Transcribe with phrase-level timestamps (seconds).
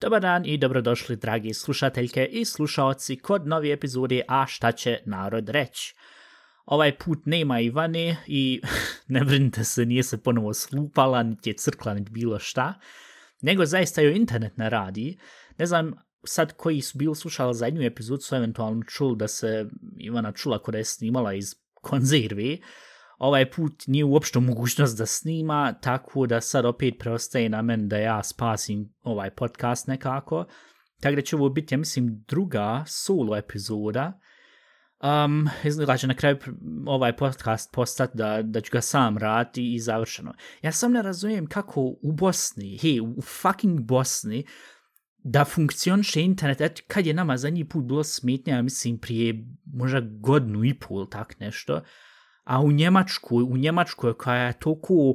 [0.00, 5.48] Dobar dan i dobrodošli, dragi slušateljke i slušaoci kod novi epizodi A šta će narod
[5.48, 5.94] reći.
[6.64, 8.60] Ovaj put nema Ivane i
[9.14, 12.74] ne brinite se, nije se ponovo slupala, niti je crkla, niti bilo šta,
[13.40, 15.18] nego zaista joj internet ne radi.
[15.58, 20.32] Ne znam, sad koji su bili slušali zadnju epizodu su eventualno čuli da se Ivana
[20.32, 22.62] čula kada je snimala iz konzervi.
[23.18, 27.96] Ovaj put nije uopšte mogućnost da snima, tako da sad opet preostaje na men da
[27.96, 30.44] ja spasim ovaj podcast nekako.
[31.00, 34.20] Tako da će ovo biti, ja mislim, druga solo epizoda.
[35.02, 36.36] Um, izgleda će na kraju
[36.86, 40.34] ovaj podcast postati da, da ću ga sam raditi i završeno.
[40.62, 44.44] Ja sam ne razumijem kako u Bosni, hej, u fucking Bosni,
[45.30, 50.00] da funkcioniše internet, eto, kad je nama zadnji put bilo smetnja, ja mislim, prije možda
[50.00, 51.80] godinu i pol, tak nešto,
[52.44, 55.14] a u Njemačkoj, u Njemačkoj koja je toliko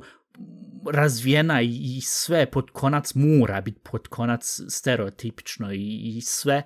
[0.92, 6.64] razvijena i, i sve pod konac mora biti pod konac stereotipično i, i sve,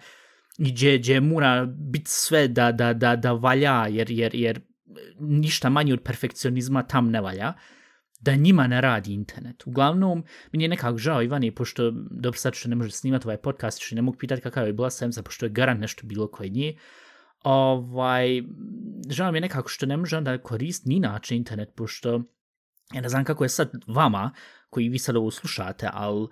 [0.58, 4.62] i gdje, gdje mora biti sve da, da, da, da valja, jer, jer, jer
[5.20, 7.54] ništa manje od perfekcionizma tam ne valja,
[8.20, 9.68] da njima ne radi internet.
[9.68, 13.82] Uglavnom, mi je nekako žao Ivani, pošto dobro sad što ne može snimati ovaj podcast,
[13.82, 16.78] što ne mogu pitati kakav je bila semca, pošto je garant nešto bilo koje nje.
[17.44, 18.44] Ovaj,
[19.10, 22.24] žao mi je nekako što ne može onda koristiti ni način internet, pošto
[22.94, 24.32] ja ne znam kako je sad vama,
[24.70, 26.28] koji vi sad ovo slušate, ali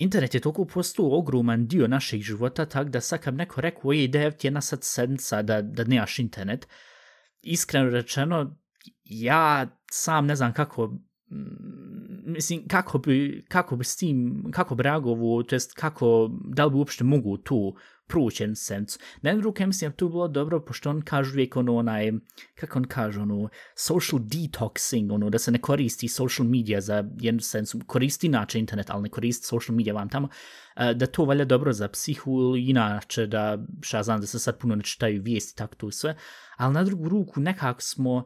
[0.00, 4.08] internet je toliko postao ogroman dio našeg života, tak da sad kad neko rekao, oj,
[4.08, 6.68] dev ti jedna sad sedmica da, da nemaš internet,
[7.42, 8.56] iskreno rečeno,
[9.04, 10.98] ja sam ne znam kako
[11.30, 16.64] Mm, mislim, kako bi, kako bi s tim, kako bi reagovu, to jest kako, da
[16.64, 17.76] li bi uopšte mogu tu
[18.10, 18.98] proći jednu sens.
[19.22, 22.12] Na jednu ruku, mislim, tu bilo dobro, pošto on kaže uvijek ono onaj,
[22.54, 27.40] kako on kaže, ono, social detoxing, ono, da se ne koristi social media za jednu
[27.40, 30.28] sens, koristi inače internet, ali ne koristi social media vam tamo,
[30.94, 34.82] da to valja dobro za psihu, inače da, šta znam, da se sad puno ne
[34.82, 36.16] čitaju vijesti, tako to sve,
[36.56, 38.24] ali na drugu ruku nekako smo,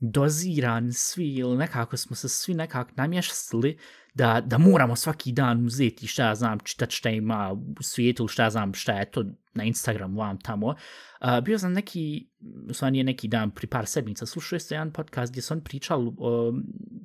[0.00, 3.78] dozirani svi ili nekako smo se svi nekako namještili
[4.14, 8.28] da, da moramo svaki dan uzeti šta ja znam, čitati šta ima u svijetu ili
[8.28, 9.24] šta ja znam šta je to
[9.58, 10.66] na Instagramu vam tamo.
[10.66, 12.26] Uh, bio sam neki,
[12.72, 16.06] sva nije neki dan pri par sedmica, slušao ste jedan podcast gdje su on pričali
[16.06, 16.14] uh,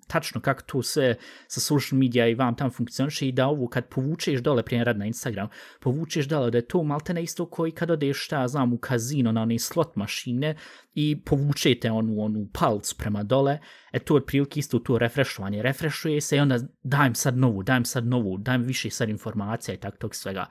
[0.07, 1.15] tačno kako to sve
[1.47, 4.97] sa social media i vam tam funkcioniše i da ovo kad povučeš dole prije rad
[4.97, 5.47] na Instagram,
[5.79, 9.41] povučeš dole da je to malte isto koji kad odeš šta znam u kazino na
[9.41, 10.55] one slot mašine
[10.95, 13.59] i povučete onu, onu palc prema dole,
[13.91, 17.85] e to je prilike isto to refrešovanje, refrešuje se i onda dajem sad novu, dajem
[17.85, 20.45] sad novu, dajem više sad informacija i tak tog svega.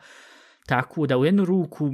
[0.67, 1.91] Tako da u jednu ruku,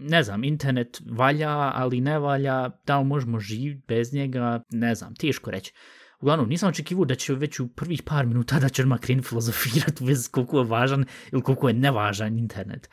[0.00, 5.14] ne znam, internet valja, ali ne valja, da li možemo živjeti bez njega, ne znam,
[5.14, 5.72] teško reći.
[6.20, 10.04] Uglavnom, nisam očekivao da će već u prvih par minuta da će odmah krenuti filozofirati
[10.04, 12.90] u vezi koliko je važan ili koliko je nevažan internet.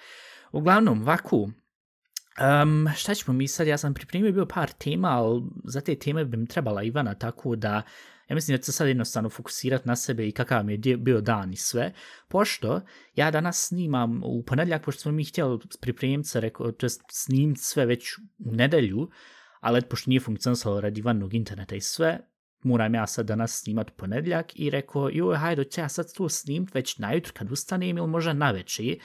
[0.52, 5.82] Uglavnom, vaku, um, šta ćemo mi sad, ja sam pripremio bio par tema, ali za
[5.82, 7.82] te teme bi mi trebala Ivana, tako da
[8.30, 11.54] ja mislim da ću sad jednostavno fokusirati na sebe i kakav mi je bio dan
[11.54, 11.94] i sve,
[12.28, 12.82] pošto
[13.16, 17.86] ja danas snimam u ponedljak, pošto smo mi htjeli pripremiti se, to je snimiti sve
[17.86, 19.10] već u nedelju,
[19.60, 22.20] ali pošto nije funkcionisalo radi vannog interneta i sve,
[22.64, 26.74] moram ja sad danas snimat ponedljak i rekao, joj, hajde, će ja sad to snimt
[26.74, 28.86] već najutro kad ustanem ili možda navečer.
[28.86, 29.00] I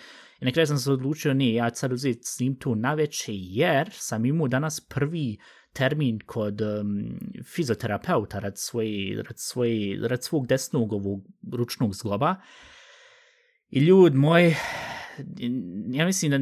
[0.44, 4.48] na kraju sam se odlučio, ne, ja sad uzeti snim tu navečer jer sam imao
[4.48, 5.38] danas prvi
[5.72, 12.36] termin kod um, fizioterapeuta rad, svoje, rad, svoje, rad svog desnog ovog ručnog zgloba.
[13.70, 14.54] I ljud moj,
[15.92, 16.38] ja mislim da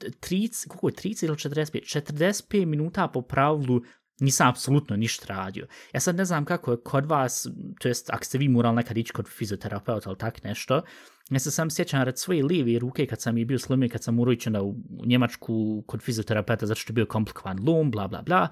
[0.00, 3.82] 30, koliko je 30 ili 45, 45 minuta po pravilu
[4.20, 5.66] nisam apsolutno ništa radio.
[5.92, 7.46] Ja sad ne znam kako je kod vas,
[7.80, 10.82] to jest ako ste vi morali nekad ići kod fizioterapeuta ili tak nešto,
[11.30, 14.14] ja se sam sjećam rad svoje lijeve ruke kad sam je bio slomio, kad sam
[14.14, 14.74] morao ići u
[15.06, 18.48] Njemačku kod fizioterapeuta zato što je bio komplikovan lom, bla bla bla,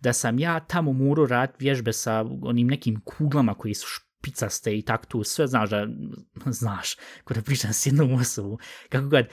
[0.00, 3.86] da sam ja tamo morao rad vježbe sa onim nekim kuglama koji su
[4.22, 5.86] picaste i tak tu sve znaš da
[6.60, 8.58] znaš kod da pričam s jednom osobom.
[8.88, 9.26] Kako god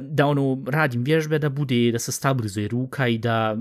[0.00, 3.56] da ono radim vježbe da bude da se stabilizuje ruka i da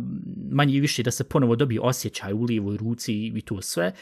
[0.52, 3.94] manje i više da se ponovo dobije osjećaj u lijevoj ruci i to sve.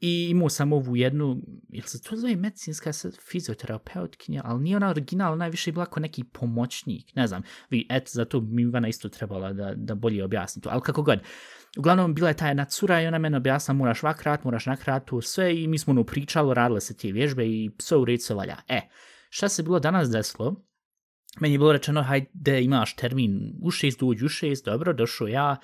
[0.00, 2.90] I imao sam ovu jednu, jel se to zove medicinska
[3.30, 8.08] fizioterapeutkinja, ali nije ona original, najviše je bila kao neki pomoćnik, ne znam, vi, et,
[8.12, 11.18] za to mi Ivana isto trebala da, da bolje objasni to, ali kako god.
[11.78, 15.62] Uglavnom, bila je ta jedna cura i ona meni objasna, moraš vakrat, moraš nakratu, sve,
[15.62, 18.56] i mi smo ono pričalo, radile se te vježbe i sve u redu se valja.
[18.68, 18.80] E,
[19.30, 20.64] šta se bilo danas desilo?
[21.40, 25.56] meni je bilo rečeno, hajde, imaš termin u šest, dođi u šest, dobro, došao ja,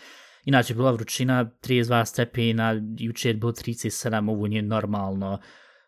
[0.45, 5.39] inače bila vrućina 32 stepena, jučer je bilo 37, ovo nije normalno,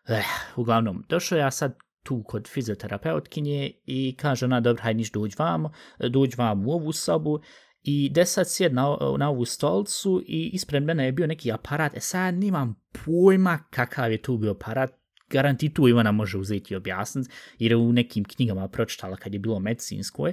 [0.07, 0.23] eh,
[0.55, 5.63] uglavnom, došao ja sad tu kod fizioterapeutkinje i kaže ona, dobro, hajde niš dođi vam,
[6.09, 7.41] dođi vam u ovu sobu,
[7.83, 11.99] i desat sjed na, na ovu stolcu i ispred mene je bio neki aparat, e
[11.99, 12.75] sad nimam
[13.05, 14.91] pojma kakav je tu bio aparat,
[15.29, 17.29] garanti tu Ivana može uzeti i objasniti,
[17.59, 20.27] jer je u nekim knjigama pročitala kad je bilo medicinsko.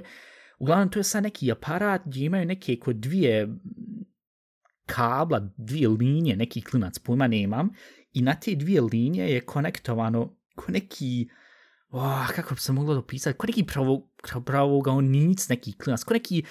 [0.59, 3.47] Uglavnom, to je sad neki aparat gdje imaju neke kod dvije
[4.85, 7.69] kabla, dvije linije, neki klinac, pojma nemam,
[8.13, 11.29] i na te dvije linije je konektovano ko neki,
[11.89, 14.09] oh, kako bi se moglo dopisati, ko neki pravo,
[14.45, 16.43] pravogaonic, neki klinac, ko neki,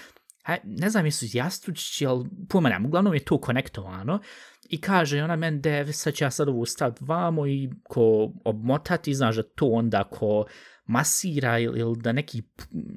[0.64, 4.20] ne znam jesu jastučići, ali pojma nemam, uglavnom je to konektovano,
[4.68, 9.14] I kaže ona meni da sad ću ja sad ovo staviti vamo i ko obmotati,
[9.14, 10.44] znaš da to onda ko
[10.88, 12.42] masira ili, ili da neki,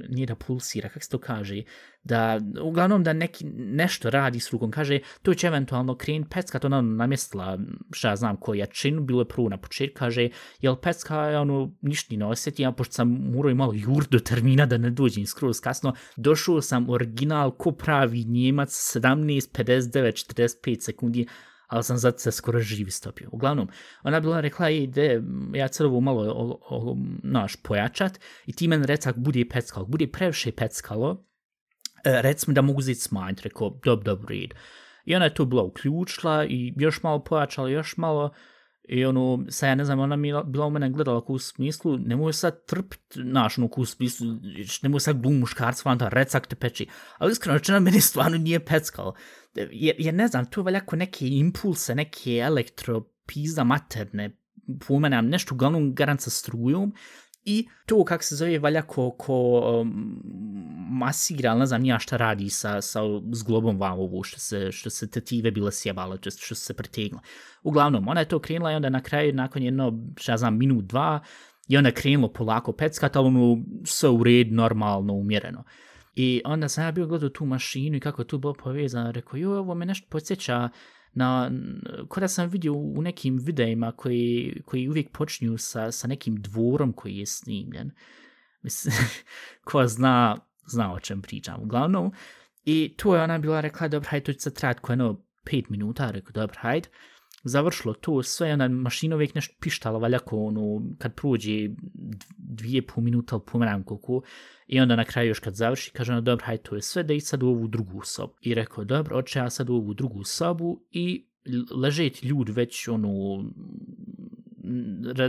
[0.09, 1.63] nije da pulsira, kako se to kaže,
[2.03, 6.67] da uglavnom da neki nešto radi s rukom, kaže, to će eventualno krenut pecka, to
[6.67, 7.59] ono namjestila,
[7.91, 10.29] šta ja znam, koja jačinu, bilo je prvo na početku, kaže,
[10.61, 14.19] jel pecka, je ono, ništa ne osjeti, ja pošto sam morao i malo jur do
[14.19, 20.81] termina da ne dođem skroz kasno, došao sam original ko pravi njemac, 17, 59, 45
[20.81, 21.27] sekundi,
[21.71, 23.29] ali sam zato se skoro živi stopio.
[23.31, 23.69] Uglavnom,
[24.03, 25.21] ona bila rekla, ej, ide,
[25.53, 30.51] ja crvu malo o, o, naš pojačat i ti men recak bude peckalo, bude previše
[30.51, 31.25] peckalo,
[32.03, 34.53] e, rec mi da mogu ziti smanjiti, rekao, dob, dob, red.
[35.06, 38.33] I ona je to bila uključila i još malo pojačala, još malo,
[38.91, 42.15] I ono, sad ja ne znam, ona mi bila u mene gledala u smislu, ne
[42.15, 44.27] mogu sad trpit, znaš, ono, u smislu,
[44.83, 46.88] ne mogu sad glum muškarca, vam da recak te peči.
[47.17, 49.13] Ali iskreno, rečeno, meni stvarno nije peckalo.
[49.55, 54.38] Jer, jer ne znam, to je valjako neke impulse, neke elektropizda materne,
[54.88, 56.93] po mene, nešto uglavnom garant sa strujom,
[57.45, 59.35] I to, kak se zove, valja ko, ko
[59.81, 60.21] um,
[60.89, 62.99] masira, ne znam, nija šta radi sa, sa
[63.31, 67.19] zglobom valovu, što se, što se tetive bila sjebala, što, što se pretegla.
[67.63, 71.19] Uglavnom, ona je to krenula i onda na kraju, nakon jedno, šta znam, minut, dva,
[71.67, 75.63] i onda krenulo polako peckat, ali ono, sve u red, normalno, umjereno.
[76.15, 79.57] I onda sam ja bio gledao tu mašinu i kako tu bilo povezano, rekao, joj,
[79.57, 80.69] ovo me nešto podsjeća,
[81.13, 81.52] na,
[82.10, 87.18] kada sam vidio u nekim videima koji, koji uvijek počinju sa, sa nekim dvorom koji
[87.18, 87.92] je snimljen.
[88.62, 88.96] Mislim,
[89.72, 90.38] ko zna,
[90.68, 91.62] zna o čem pričam.
[91.62, 92.13] Uglavnom,
[92.66, 95.69] i tu je ona bila rekla, dobro, hajde, to će se trajati ko no, pet
[95.69, 96.90] minuta, rekao, dobro, hajde.
[97.43, 101.69] Završilo to sve, ona mašina uvijek nešto pištala, valjako, ono, kad prođe
[102.38, 104.21] dvije pol minuta, ili pomeram koliko,
[104.71, 107.13] I onda na kraju još kad završi, kaže ona, dobro, hajde, to je sve, da
[107.13, 108.33] i sad u ovu drugu sobu.
[108.41, 111.27] I rekao, dobro, oče ja sad u ovu drugu sobu i
[111.75, 113.09] ležeti ljud već, ono,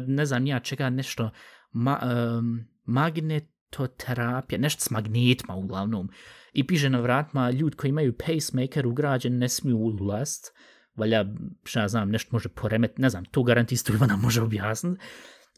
[0.06, 1.30] ne znam, ja čega, nešto,
[1.72, 1.98] ma,
[2.38, 6.10] um, magnetoterapija, nešto s magnetima uglavnom.
[6.52, 10.54] I piše na vratma, ljud koji imaju pacemaker ugrađen ne smiju ulast,
[10.94, 11.24] valja,
[11.64, 15.00] šta ja znam, nešto može poremet, ne znam, to garantistu Ivana može objasniti.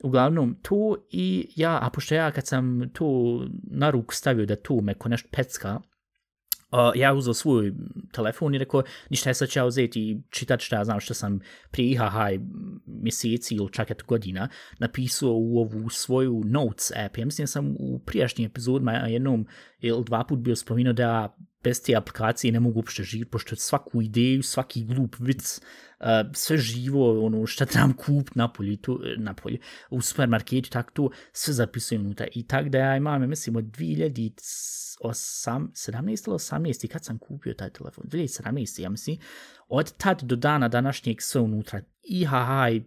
[0.02, 3.40] Uglavnom, tu i ja, a pošto ja kad sam tu
[3.70, 5.80] na ruku stavio da tu me ko nešto pecka,
[6.74, 7.72] uh, ja uzeo svoj
[8.12, 11.14] telefon i rekao, ništa je sad ću ja uzeti i čitat šta ja znam što
[11.14, 11.40] sam
[11.70, 12.16] prije IHH
[12.86, 14.48] mjeseci ili čak eto godina
[14.78, 17.18] napisao u ovu svoju notes app.
[17.18, 19.46] Ja mislim sam u prijašnjim epizodima jednom
[19.80, 24.02] ili dva put bio spominuo da bez te aplikacije ne mogu uopšte živjeti, pošto svaku
[24.02, 25.60] ideju, svaki glup vic,
[26.00, 29.58] uh, sve živo, ono, šta trebam kup na polju, tu, e, na polju,
[29.90, 32.26] u supermarketu, tako to, sve zapisujem unutra.
[32.34, 38.04] I tako da ja imam, mislim, od 2017 ili 18, kad sam kupio taj telefon,
[38.04, 39.16] 2017, ja mislim,
[39.68, 42.82] od tad do dana današnjeg sve unutra, i haha, i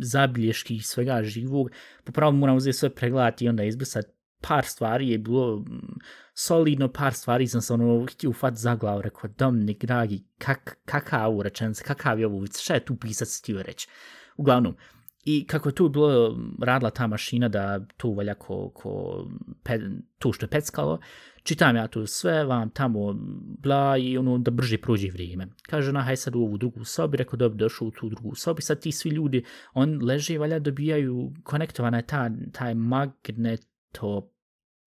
[0.00, 1.70] zabilješki svega živog,
[2.04, 4.08] popravo moram uzeti sve pregledati i onda izbrisati
[4.48, 5.98] par stvari je bilo mm,
[6.34, 11.30] solidno, par stvari sam se ono htio ufat za glavu, rekao, Dominik, dragi, kak, kakav
[11.30, 13.88] ovo rečenca, kakav je ovo šta je tu pisac htio reći?
[14.36, 14.76] Uglavnom,
[15.24, 19.24] i kako je tu bilo mm, radila ta mašina da tu valja ko, ko
[19.62, 19.78] pe,
[20.18, 21.00] tu što je peckalo,
[21.42, 25.48] čitam ja tu sve, vam tamo mm, bla i ono da brže prođe vrijeme.
[25.62, 28.34] Kaže ona, haj sad u ovu drugu sobi, rekao da bi došao u tu drugu
[28.34, 29.44] sobi, sad ti svi ljudi,
[29.74, 34.31] on leže, valja dobijaju, konektovana je ta, taj magneto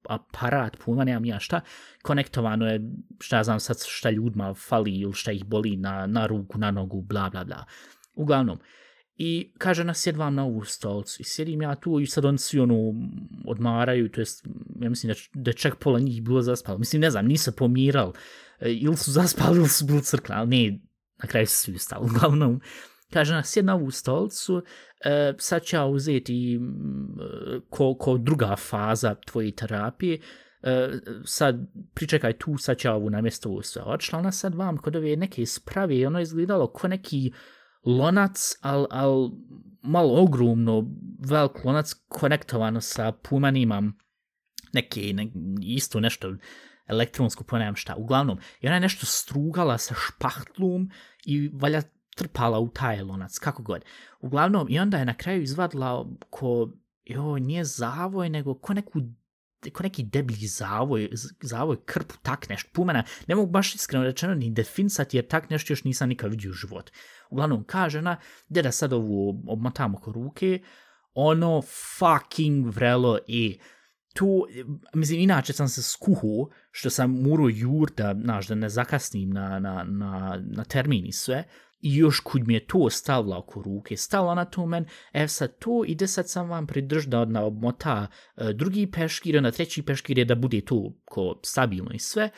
[0.08, 1.60] aparat, pojma nemam ja šta,
[2.02, 2.80] konektovano je,
[3.20, 7.02] šta znam sad šta ljudima fali ili šta ih boli na, na ruku, na nogu,
[7.02, 7.64] bla, bla, bla.
[8.14, 8.58] Uglavnom,
[9.16, 12.60] i kaže nas sjedvam na ovu stolcu i sjedim ja tu i sad on svi
[12.60, 12.94] ono
[13.46, 14.46] odmaraju, to jest,
[14.80, 16.78] ja mislim da, da čak pola njih bilo zaspalo.
[16.78, 18.12] Mislim, ne znam, nisu pomiral,
[18.60, 20.78] e, ili su zaspali ili su bili crkli, ali ne,
[21.22, 22.04] na kraju su svi ustali.
[22.10, 22.60] Uglavnom,
[23.14, 24.62] kaže ona, sjed na ovu stolicu,
[25.04, 26.60] e, sad ću ja uzeti
[27.70, 30.20] ko, ko druga faza tvoje terapije,
[30.62, 30.88] e,
[31.24, 31.56] sad
[31.94, 33.82] pričekaj tu, sad ću ja ovu namjesto ovo sve.
[33.82, 37.32] Odšla ona sad vam kod ove neke sprave, ono je izgledalo ko neki
[37.84, 39.30] lonac, al, al
[39.82, 40.86] malo ogromno,
[41.28, 43.82] velik lonac konektovano sa pumanima
[44.72, 45.30] neke, ne,
[45.62, 46.34] isto nešto
[46.86, 47.94] elektronsku, pa šta.
[47.96, 50.90] Uglavnom, i ona je nešto strugala sa špahtlom
[51.24, 51.82] i valja
[52.14, 53.84] trpala u taj lonac, kako god.
[54.20, 56.68] Uglavnom, i onda je na kraju izvadila ko,
[57.04, 59.00] jo, nije zavoj, nego ko neku
[59.72, 61.10] ko neki deblji zavoj,
[61.42, 65.72] zavoj krpu, tak nešto, pumena, ne mogu baš iskreno rečeno ni definisati, jer tak nešto
[65.72, 66.92] još nisam nikad vidio u životu.
[67.30, 68.16] Uglavnom, kaže ona,
[68.48, 70.62] gdje da sad ovu obmotamo oko ruke,
[71.14, 71.62] ono
[71.98, 73.58] fucking vrelo i
[74.14, 74.46] tu,
[74.94, 79.58] mislim, inače sam se skuhu, što sam muro jur da, znaš, da ne zakasnim na,
[79.58, 81.44] na, na, na termini sve,
[81.84, 85.58] i još kud mi je to stavila oko ruke, stala na to men, ev sad
[85.58, 90.24] to, ide sad sam vam pridržda na obmota e, drugi peškir, na treći peškir je
[90.24, 92.30] da bude to ko stabilno i sve,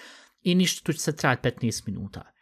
[0.43, 2.36] i ništa, tu će se trajati 15 minuta.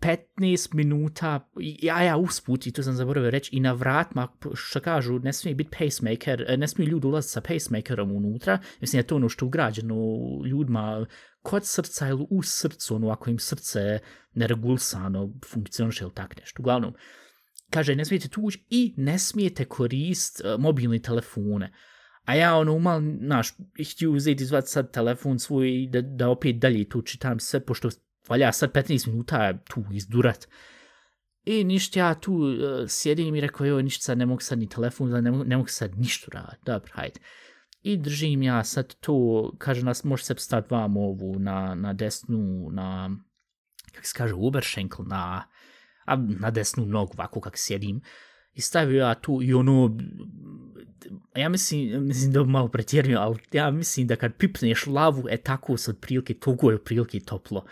[0.00, 5.18] 15 minuta, ja, ja usput, i to sam zaboravio reći, i na vratima, što kažu,
[5.18, 9.16] ne smije biti pacemaker, e, ne smije ljudi ulaziti sa pacemakerom unutra, mislim, je to
[9.16, 9.94] ono što je ugrađeno
[10.46, 11.06] ljudima
[11.42, 13.98] kod srca ili u srcu, ono, ako im srce
[14.34, 16.62] neregulsano funkcioniše ili tak nešto.
[16.62, 16.94] Uglavnom,
[17.70, 21.72] kaže, ne smijete tu ući i ne smijete korist e, uh, mobilni telefone.
[22.24, 23.52] A ja, ono, umal, znaš,
[23.92, 27.88] htio uzeti izvat sad telefon svoj i da, da opet dalje tu čitam sve, pošto
[28.28, 30.48] valja sad 15 minuta tu izdurat.
[31.44, 34.68] I ništa ja tu uh, sjedim i rekao, joj, ništa sad ne mogu sad ni
[34.68, 36.62] telefon, ne mogu, ne mogu sad ništa raditi.
[36.66, 37.20] Dobro, hajde.
[37.82, 42.68] I držim ja sad to, kaže nas, može se stati vam ovu na, na desnu,
[42.72, 43.10] na,
[43.92, 45.44] kako se kaže, uberšenkl, na,
[46.04, 48.00] a, na desnu nogu, ovako kak sjedim.
[48.52, 49.98] I stavio ja tu i ono,
[51.36, 55.76] ja mislim, mislim da malo pretjerio, ali ja mislim da kad pipneš lavu, e tako
[55.76, 57.64] se otprilike, togo je otprilike toplo.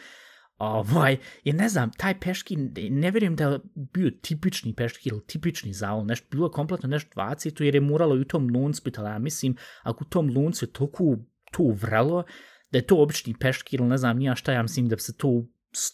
[0.58, 2.56] Ovaj, jer ne znam, taj peški,
[2.90, 7.10] ne vjerujem da je bio tipični peški ili tipični zavol, nešto, bilo je kompletno nešto
[7.20, 10.30] 20, jer je moralo i u tom luncu biti, ali ja mislim, ako u tom
[10.36, 11.16] luncu je toliko
[11.52, 12.24] to vrelo,
[12.70, 15.16] da je to obični peški ili ne znam nija šta, ja mislim da bi se
[15.16, 15.28] to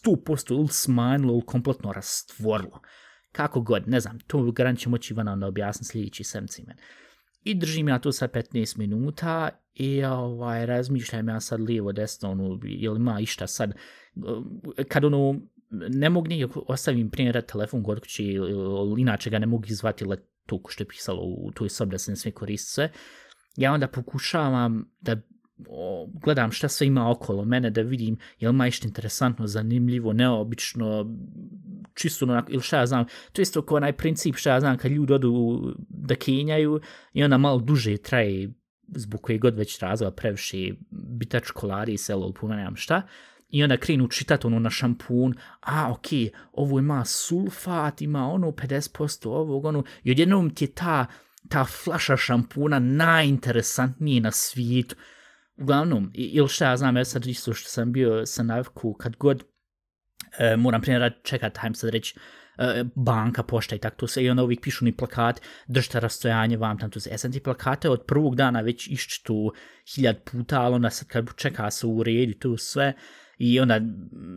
[0.05, 2.81] 100% ili smanjilo ili kompletno rastvorilo.
[3.31, 6.75] Kako god, ne znam, to garant će moći Ivana da objasni sljedeći semcimen.
[6.77, 6.85] men.
[7.45, 12.59] I držim ja to sa 15 minuta i ovaj, razmišljam ja sad lijevo, desno, ono,
[12.63, 13.73] ili ima išta sad,
[14.87, 18.35] kad ono, ne mogu nije ostavim primjera telefon kod kući,
[18.97, 20.05] inače ga ne mogu izvati
[20.45, 22.91] to što je pisalo u toj sobi da se ne sve koristi sve,
[23.55, 25.15] ja onda pokušavam da
[25.69, 31.15] o, gledam šta sve ima okolo mene, da vidim je li ima interesantno, zanimljivo, neobično,
[31.93, 34.77] čisto onako, ili šta ja znam, to je isto kao onaj princip šta ja znam
[34.77, 36.79] kad ljudi odu da kenjaju
[37.13, 38.53] i ona malo duže traje
[38.87, 40.57] zbog koje god već razvoja previše
[40.91, 43.01] bitač kolari, selo, pomenam šta,
[43.49, 46.07] i onda krenu čitat ono na šampun, a ok,
[46.51, 51.05] ovo ima sulfat, ima ono 50% ovog, ono, i odjednom ti je ta,
[51.49, 54.95] ta flaša šampuna najinteresantnije na svijetu.
[55.57, 59.43] Uglavnom, ili šta ja znam, ja sad isto što sam bio sa navku, kad god
[60.39, 62.19] e, moram primjer čekat, hajdem sad reći,
[62.57, 66.57] e, banka, pošta i tako to sve, i onda uvijek pišu ni plakat, držite rastojanje
[66.57, 67.11] vam tam to sve.
[67.11, 69.53] E, ja ti plakate od prvog dana već iščitu
[69.95, 72.93] hiljad puta, ali onda sad kad čeka se u redu to sve,
[73.37, 73.79] i onda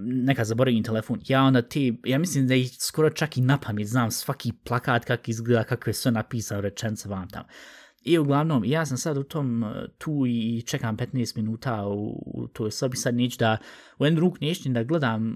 [0.04, 3.87] neka zaboravim telefon, ja onda ti, ja mislim da ih skoro čak i na pamet
[3.87, 7.46] znam svaki plakat kak izgleda, kakve sve napisao rečence vam tamo.
[8.09, 12.49] I uglavnom, ja sam sad u tom e, tu i čekam 15 minuta u, u
[12.49, 13.57] toj sobi, sad neću da
[13.99, 15.35] u jednu ruku neću da gledam e,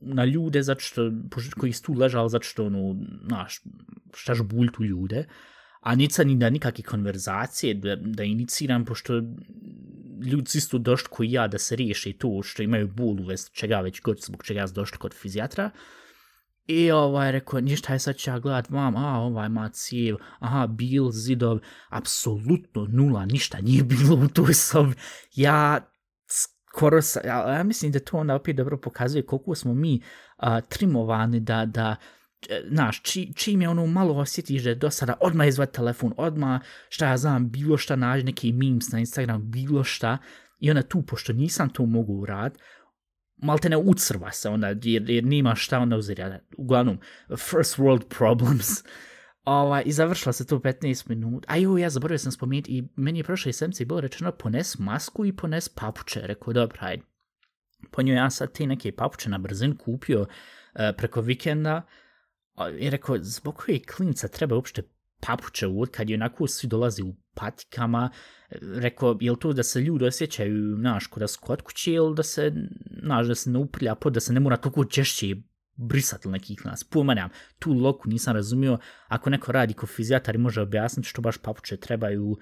[0.00, 1.10] na ljude zato što,
[1.56, 3.60] koji su tu ležali zato što, ono, znaš,
[4.14, 5.24] šta žbulj tu ljude,
[5.80, 9.22] a nica ni da nikakve konverzacije da, da iniciram, pošto
[10.24, 14.00] ljudi isto došli koji ja da se riješi to što imaju bol u čega već
[14.00, 15.70] god zbog čega su došli kod fizijatra.
[16.68, 20.66] I ovaj, rekao, ništa je sad ću ja gledat, vam, a ovaj ma cijev, aha,
[20.66, 21.58] bil, zidov,
[21.88, 24.94] apsolutno nula, ništa nije bilo u toj sobi.
[25.34, 25.80] Ja
[26.28, 30.00] skoro sa, ja, ja mislim da to onda opet dobro pokazuje koliko smo mi
[30.36, 31.96] a, trimovani da, da,
[32.48, 36.14] e, znaš, či, čim je ono malo osjetiš da je do sada, odmah izvati telefon,
[36.16, 40.18] odmah, šta ja znam, bilo šta nađe, neki memes na Instagram, bilo šta,
[40.58, 42.58] i onda tu, pošto nisam to mogu urad,
[43.38, 46.40] malte ne ucrva se onda, jer, jer nima šta onda uzirja.
[46.56, 48.68] Uglavnom, first world problems.
[49.44, 51.44] Ova, I završila se to 15 minut.
[51.48, 55.26] A jo, ja zaboravio sam spomenuti i meni je prošle semci bilo rečeno pones masku
[55.26, 56.20] i pones papuče.
[56.24, 57.02] Rekao, dobro, hajde.
[57.90, 60.28] Po njoj ja sad te neke papuče na brzin kupio uh,
[60.96, 61.82] preko vikenda,
[62.78, 64.82] I rekao, zbog koje klinca treba uopšte
[65.20, 68.10] papuče uvod kad je onako svi dolazi u patikama,
[68.60, 72.22] rekao, je to da se ljudi osjećaju, znaš, kod da su kod kuće ili da
[72.22, 72.52] se,
[73.02, 75.36] znaš, da se ne uprlja pod, da se ne mora toliko češće
[75.76, 76.84] brisati neki nas.
[76.84, 81.38] Pomanjam, tu loku nisam razumio, ako neko radi ko fizijatar i može objasniti što baš
[81.38, 82.36] papuče trebaju,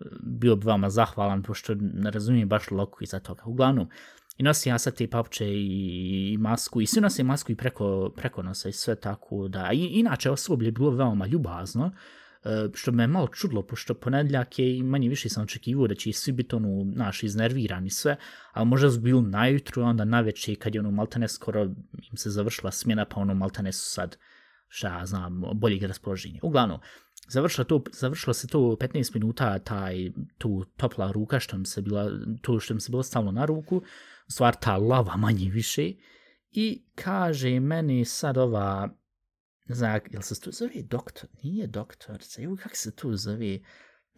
[0.00, 3.42] eh, bio bi vama zahvalan, pošto ne razumijem baš loku iza toga.
[3.46, 3.88] Uglavnom,
[4.38, 8.12] i nosi ja sad te papuče i, i masku, i svi nose masku i preko,
[8.16, 11.92] preko nosa i sve tako da, i, inače osoblje je bilo veoma ljubazno,
[12.44, 16.12] e, što me malo čudlo, pošto ponedljak je i manje više sam očekivao da će
[16.12, 18.16] svi biti ono, naš, iznervirani sve,
[18.52, 21.62] ali možda su bili najutru, onda na večer, kad je ono maltene skoro
[22.10, 24.16] im se završila smjena, pa ono maltene su sad,
[24.68, 26.40] šta ja znam, boljeg raspoloženja.
[26.42, 26.80] Uglavnom,
[27.28, 32.10] završilo, to, završilo se to 15 minuta, taj, tu topla ruka što mi se bila,
[32.42, 33.82] to što mi se bilo stalno na ruku,
[34.28, 35.92] stvar ta lava manje više,
[36.50, 38.88] i kaže meni sad ova,
[39.64, 41.28] ne znam, jel se to zove doktor?
[41.42, 43.58] Nije doktor, joj, kako se tu zove,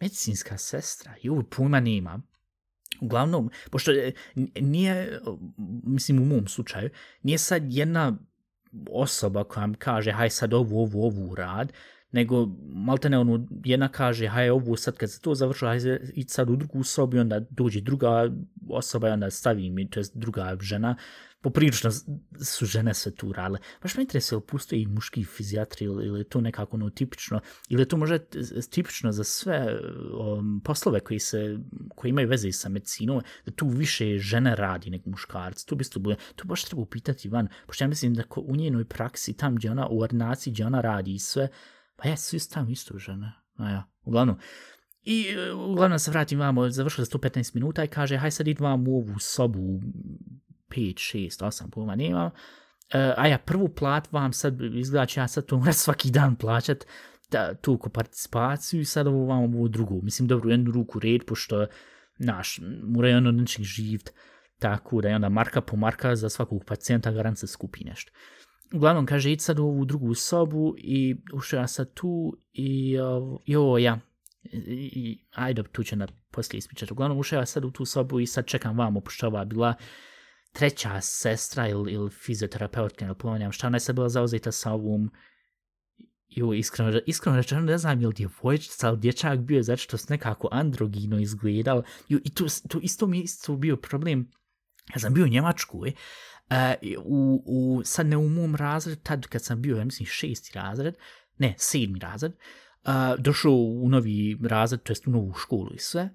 [0.01, 2.21] medicinska sestra, joj, pojma nema.
[3.01, 3.91] Uglavnom, pošto
[4.61, 5.19] nije,
[5.83, 6.89] mislim u mom slučaju,
[7.23, 8.17] nije sad jedna
[8.91, 11.73] osoba koja mi kaže, haj sad ovu, ovu, ovu rad,
[12.11, 15.79] nego maltene ono, jedna kaže, haj ovo sad kad se to završilo, haj
[16.13, 18.31] i sad u drugu sobu, onda dođe druga
[18.69, 20.95] osoba i onda stavi mi, to je druga žena,
[21.41, 21.91] poprilično
[22.43, 23.59] su žene sve tu radile.
[23.81, 27.39] Baš me interesuje, ili postoji i muški fizijatri ili, ili to nekako ono tipično,
[27.69, 28.17] ili je to možda
[28.69, 29.79] tipično za sve
[30.19, 31.57] um, poslove koji, se,
[31.95, 35.67] koji imaju veze sa medicinom, da tu više žene radi nego muškarci.
[35.67, 39.33] tu bi to bude, baš treba upitati van, pošto ja mislim da u njenoj praksi,
[39.33, 41.47] tam gdje ona, u ordinaciji gdje ona radi i sve,
[42.01, 43.41] Pa ja, svi su isto žena.
[43.57, 44.37] A ja, uglavnom.
[45.03, 48.63] I e, uglavnom se vratim vamo, završilo za 115 minuta i kaže, haj sad idu
[48.63, 49.79] vam u ovu sobu 5,
[50.69, 52.25] 6, 8 pojma nemam.
[52.25, 52.31] Uh,
[52.93, 56.85] e, a ja prvu plat vam sad, izgleda ja sad to moram svaki dan plaćat,
[57.31, 59.99] da, tu ko participaciju i sad ovo vam ovo drugu.
[60.03, 61.65] Mislim, dobro, jednu ruku red, pošto,
[62.17, 64.09] naš, mora je ono nečeg živt,
[64.59, 68.11] tako da je onda marka po marka za svakog pacijenta garant se skupi nešto.
[68.73, 72.97] Uglavnom, kaže, idi sad u ovu drugu sobu i ušao ja sad tu i,
[73.45, 73.99] i ovo, ja,
[74.43, 76.93] i, i ajde, tu će na poslije ispričati.
[76.93, 79.73] Uglavnom, ušao ja sad u tu sobu i sad čekam vamo, pošto ova bila
[80.51, 85.11] treća sestra ili, ili fizioterapeutka, ili pomenjam, šta ona je sad bila zauzeta sa ovom,
[86.29, 90.05] Jo, iskreno, iskreno rečeno, ne znam je li djevojčica ili dječak bio, zato što se
[90.09, 91.83] nekako androgino izgledao.
[92.09, 94.31] Jo, I to, to isto mi isto bio problem.
[94.93, 95.91] Ja sam bio u Njemačku, eh,
[96.51, 96.55] Uh,
[97.05, 100.95] u, u, sad ne u mom razredu, tad kad sam bio, ja mislim, šesti razred,
[101.37, 106.09] ne, sedmi razred, uh, došao u novi razred, to jest u novu školu i sve,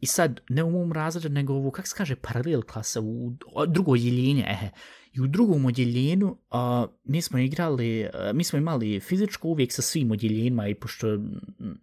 [0.00, 3.92] i sad ne u mom razredu, nego u, kako se kaže, paralel klasa, u drugo
[3.92, 4.70] odjeljenje, ehe,
[5.12, 9.82] i u drugom odjeljenju uh, mi smo igrali, uh, mi smo imali fizičko uvijek sa
[9.82, 11.18] svim odjeljenjima i pošto,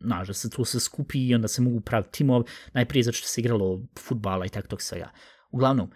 [0.02, 3.28] znaš, da se to se skupi i onda se mogu praviti timov, najprije zato što
[3.28, 5.12] se igralo futbala i tako tog svega.
[5.52, 5.92] Uglavnom,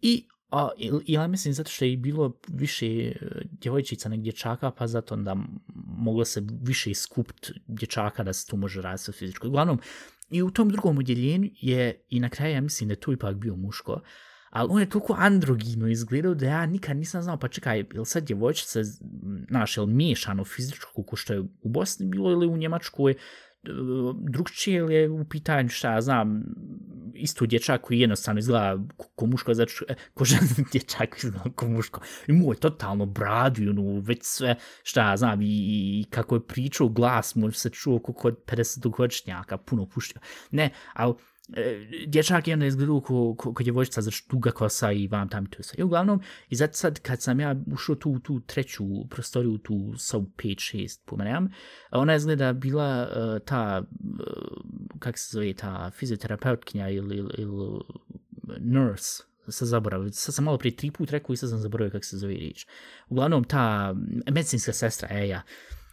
[0.00, 0.68] i A,
[1.06, 3.14] ja mislim zato što je bilo više e,
[3.50, 5.36] djevojčica nek dječaka, pa zato onda
[5.98, 9.48] moglo se više iskupiti dječaka da se tu može raditi sa fizičko.
[9.48, 9.80] Uglavnom,
[10.30, 13.36] i u tom drugom odjeljenju je, i na kraju ja mislim da je tu ipak
[13.36, 14.00] bio muško,
[14.50, 18.06] ali on je toliko androgino izgledao da ja nikad nisam znao, pa čekaj, je li
[18.06, 18.80] sad djevojčica,
[19.48, 23.14] znaš, je li miješano fizičko, ko što je u Bosni bilo ili u Njemačkoj,
[24.14, 26.44] drugčije ili je u pitanju šta ja znam
[27.14, 28.78] isto dječak koji jednostavno izgleda
[29.16, 30.38] ko muško znači ko žen
[30.72, 32.00] dječak izgleda ko muško.
[32.26, 36.46] I mu je totalno bradu ono, već sve šta ja znam i, i kako je
[36.46, 40.20] pričao glas mu se čuo kod 50 godišnjaka puno puštio.
[40.50, 41.14] Ne, ali
[41.56, 45.46] E, dječak je onda izgledao ko, ko, ko djevojčica za štuga kosa i vam tam
[45.46, 45.76] to sve.
[45.78, 50.18] I uglavnom, i zato sad kad sam ja ušao tu, tu treću prostoriju, tu sa
[50.18, 51.48] 5-6 pomenam,
[51.90, 57.80] ona izgleda bila uh, ta, uh, kak se zove, ta fizioterapeutkinja ili, ili, ili
[58.58, 62.04] nurse, sad zaboravio, sad sam malo prije tri put rekao i sad sam zaboravio kak
[62.04, 62.66] se zove riječ.
[63.08, 63.94] Uglavnom, ta
[64.30, 65.42] medicinska sestra, e, ja,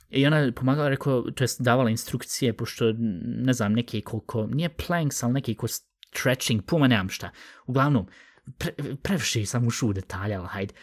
[0.10, 2.94] E, I ona je pomagala, rekao, to je davala instrukcije, pošto,
[3.24, 7.30] ne znam, neke koliko, nije planks, ali neke koliko stretching, puma nemam šta.
[7.66, 8.08] Uglavnom,
[8.58, 10.74] pre, previše sam ušao u detalje, ali hajde.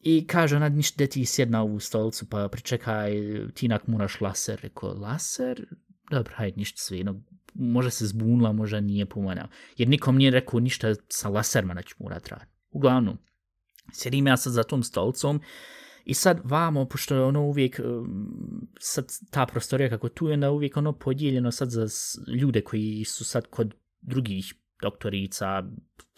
[0.00, 3.12] I kaže ona, ništa, da ti sjedna na ovu stolicu, pa pričekaj,
[3.54, 4.60] ti nak moraš laser.
[4.62, 5.66] Rekao, laser?
[6.10, 7.22] Dobro, hajde, ništa sve, no,
[7.54, 9.48] može se zbunila, možda nije pomanjao.
[9.76, 12.52] Jer nikom nije rekao ništa sa laserma da ću morat raditi.
[12.70, 13.18] Uglavnom,
[13.92, 15.40] sjedim ja sad za tom stolicom,
[16.04, 17.80] I sad vamo, pošto je ono uvijek,
[18.80, 21.86] sad ta prostorija kako tu je, onda uvijek ono podijeljeno sad za
[22.40, 25.62] ljude koji su sad kod drugih doktorica,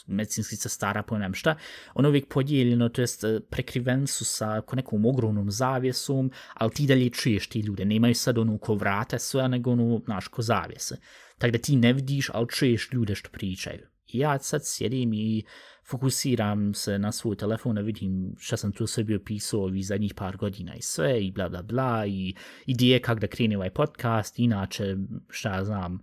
[0.07, 1.57] medicinskih sestara, pojmem šta,
[1.95, 7.11] ono uvijek podijeljeno, to jest e, prekriven su sa nekom ogromnom zavjesom, ali ti dalje
[7.11, 10.97] čuješ ti ljude, nemaju sad ono ko vrata sve, nego ono, znaš, ko zavjese.
[11.39, 13.87] Tako da ti ne vidiš, ali čuješ ljude što pričaju.
[14.07, 15.45] I ja sad sjedim i
[15.91, 20.15] fokusiram se na svoj telefon, da vidim šta sam tu sebi opisao pisao ovih zadnjih
[20.15, 22.35] par godina i sve, i bla bla bla, i
[22.67, 24.97] ideje kak da krene ovaj podcast, inače,
[25.31, 25.99] šta ja znam,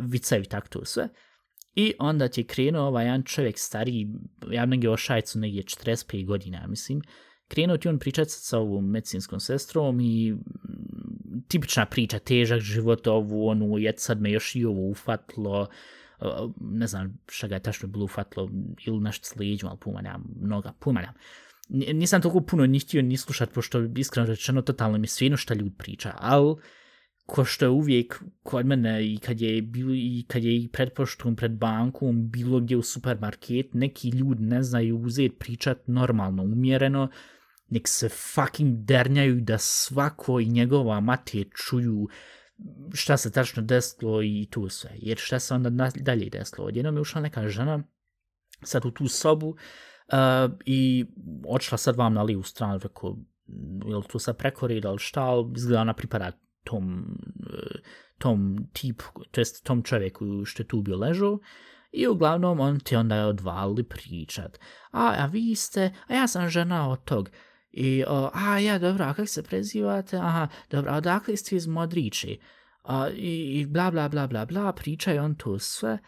[0.00, 1.08] vicevi, tak to sve.
[1.74, 4.08] I onda ti je krenuo ovaj jedan čovjek stariji,
[4.50, 7.02] ja negdje ošajcu negdje 45 godina, mislim,
[7.48, 10.40] krenuo ti on pričati sa ovom medicinskom sestrom i mm,
[11.48, 15.68] tipična priča, težak život ovu, onu, jed sad me još i ovo ufatlo,
[16.60, 18.50] ne znam šta ga je tačno bilo ufatilo
[18.86, 21.14] ili nešto sliđu, ali puma nemam, mnoga, pumanjam.
[21.68, 25.74] Nisam toliko puno ni htio ni slušat, pošto iskreno rečeno, totalno mi svino šta ljudi
[25.78, 26.56] priča, ali
[27.26, 30.92] ko što je uvijek kod mene i kad je bilo i kad je i pred
[30.92, 37.08] poštom, pred bankom, bilo gdje u supermarket, neki ljudi ne znaju uzeti pričat normalno, umjereno,
[37.68, 42.08] nek se fucking dernjaju da svako i njegova mate čuju
[42.92, 44.90] šta se tačno desilo i tu sve.
[44.96, 46.66] Jer šta se onda dalje desilo?
[46.66, 47.82] Odjednom je ušla neka žena
[48.62, 51.06] sad u tu sobu uh, i
[51.46, 53.16] odšla sad vam na livu stranu, rekao,
[53.86, 56.32] je li tu sad prekorida ili šta, ali izgleda ona pripada
[56.64, 57.78] tom, e,
[58.18, 61.38] tom tipu, to jest tom čovjeku što je tu bio ležao.
[61.92, 64.58] I uglavnom on ti onda je odvali pričat.
[64.90, 67.30] A, a vi ste, a ja sam žena od tog.
[67.72, 70.16] I, o, a ja, dobro, a kako se prezivate?
[70.16, 72.38] Aha, dobro, a odakle ste iz Modriči?
[72.82, 75.98] A, i, I bla, bla, bla, bla, bla, pričaju on to sve.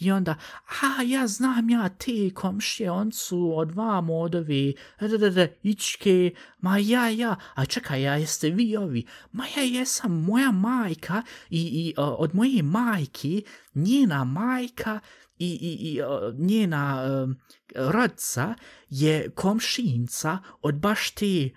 [0.00, 0.34] I onda,
[0.82, 5.46] a ja znam ja te komšije, on su od vam od ovi, da, da, da,
[5.62, 11.22] ičke, ma ja, ja, a čekaj, ja jeste vi ovi, ma ja jesam moja majka
[11.50, 13.42] i, i uh, od moje majke,
[13.74, 15.00] njena majka
[15.38, 17.34] i, i, i uh, njena uh,
[17.74, 18.54] rodca
[18.90, 21.50] je komšinca od baš te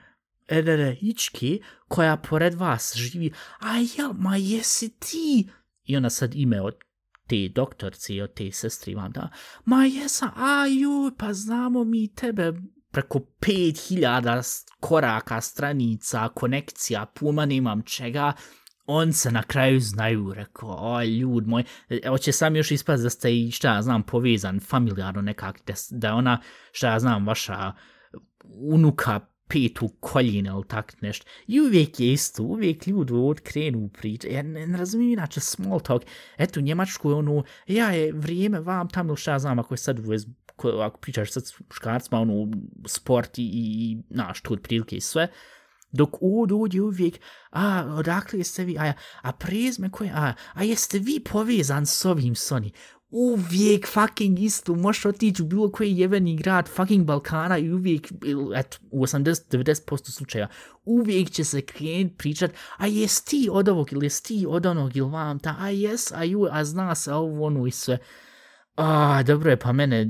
[1.02, 5.50] ičke koja pored vas živi, a ja, ma jesi ti?
[5.86, 6.76] I ona sad ime od
[7.32, 9.30] te doktorci od te sestri vam da,
[9.66, 12.54] ma jesam, a joj, pa znamo mi tebe.
[12.92, 18.34] Preko 5000 koraka, stranica, konekcija, puma nemam čega,
[18.86, 21.64] on se na kraju znaju, rekao, oj ljud moj,
[22.08, 26.14] hoće sam još ispast da ste i šta ja znam, povezan, familijarno nekak, da, da
[26.14, 26.42] ona,
[26.72, 27.72] šta ja znam, vaša
[28.74, 29.20] unuka
[29.54, 31.26] pet u koljine ili tak nešto.
[31.48, 34.28] I uvijek je isto, uvijek ljudi od krenu priča.
[34.28, 36.04] Ja ne, ne razumijem inače small talk.
[36.38, 39.78] Eto, u Njemačku je ono, ja je vrijeme vam tamo ili šta znam, ako je
[39.78, 40.00] sad
[40.56, 42.48] ko ako pričaš sad s muškarcima, ono,
[42.88, 45.28] sport i, i naš, to prilike i sve,
[45.92, 47.20] dok od ovdje uvijek,
[47.52, 52.36] a, odakle jeste vi, a, a prezme koje, a, a jeste vi povezan s ovim
[52.36, 52.72] Sony?
[53.12, 58.12] Uvijek fucking istu, možeš otići u bilo koji jeveni grad fucking Balkana i uvijek,
[58.56, 60.48] eto, u 80-90% slučaja,
[60.86, 64.98] uvijek će se klijent pričat, a jes ti od ovog ili jes ti od onog
[64.98, 67.98] ili vam ta, a jes, a ju, a zna se ovo ono i sve.
[68.76, 70.08] A, dobro je, pa mene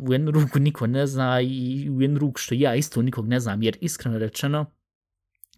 [0.00, 3.40] u jednu ruku niko ne zna i u jednu ruku što ja isto nikog ne
[3.40, 4.66] znam, jer iskreno rečeno,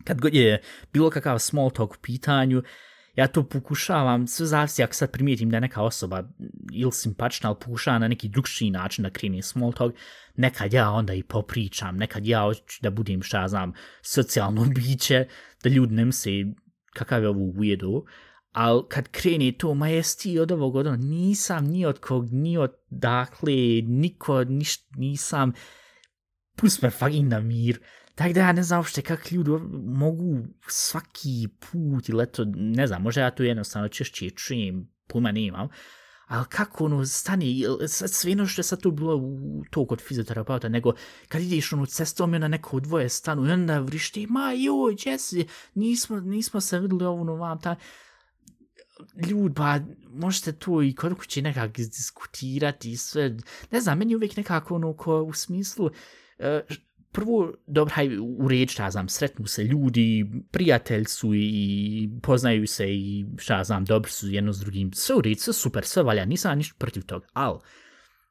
[0.04, 2.62] kad god je bilo kakav small talk u pitanju,
[3.16, 6.28] ja to pokušavam, sve zavisi ako sad primijetim da je neka osoba
[6.72, 9.94] ili simpatična, ali pokušava na neki drugšiji način da kreni small talk,
[10.36, 15.26] nekad ja onda i popričam, nekad ja hoću da budem, šta znam, socijalno biće,
[15.62, 16.54] da ljudi ne misli
[16.94, 18.04] kakav je ovo ujedu,
[18.52, 22.58] ali kad kreni to, ma jes ti od ovog od nisam ni od kog, ni
[22.58, 25.52] od dakle, niko, niš, nisam,
[26.56, 27.80] pust me fucking na mir,
[28.16, 29.50] Tako da ja ne znam uopšte kak ljudi
[29.84, 35.68] mogu svaki put ili eto, ne znam, možda ja tu jednostavno češće čujem, pojma nemam,
[36.26, 40.00] ali kako ono stani, sad sve ono što je sad tu bilo u to kod
[40.00, 40.92] fizioterapeuta, nego
[41.28, 45.44] kad ideš ono cestom i na neko dvoje stanu i onda vrišti, ma joj, Jesse,
[45.74, 47.76] nismo, nismo se videli ovo ono vam, ta,
[49.28, 53.36] ljud, pa možete to i kod kuće nekak diskutirati i sve,
[53.70, 56.76] ne znam, meni uvijek nekako ono ko u smislu, uh,
[57.16, 62.94] prvo, dobro, haj, u riječ, šta znam, sretnu se ljudi, prijatelj su i poznaju se
[62.94, 66.24] i šta znam, dobro su jedno s drugim, sve u riječ, sve super, sve valja,
[66.24, 67.58] nisam ništa protiv toga, ali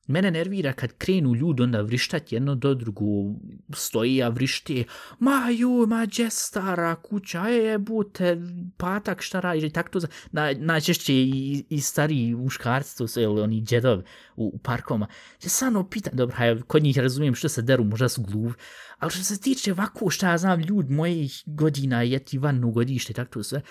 [0.07, 3.35] Mene nervira kad krenu ljudi onda vrištat jedno do drugu,
[3.73, 4.85] stoji a vrišti,
[5.19, 8.41] ma ju, ma dje stara kuća, e, je bute,
[8.77, 13.41] patak šta radiš, i tako to, na, najčešće i, i stari muškarci, to su, ili
[13.41, 14.03] oni djedovi
[14.35, 15.07] u, u parkoma,
[15.43, 18.53] Ja samo pitan, dobro, hajde, kod njih razumijem što se deru, možda su gluv,
[18.99, 23.13] ali što se tiče ovako, šta ja znam, ljudi mojih godina, jeti van u godište,
[23.13, 23.61] tako to sve,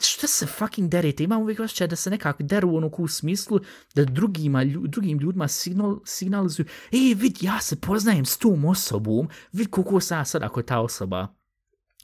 [0.00, 1.24] šta se fucking derete?
[1.24, 3.60] Imam uvijek osjećaj da se nekako deru ono u smislu
[3.94, 9.70] da drugima, drugim ljudima signal, signalizuju ej, vid, ja se poznajem s tom osobom, vid
[9.70, 11.28] koliko sam ja sad ako je ta osoba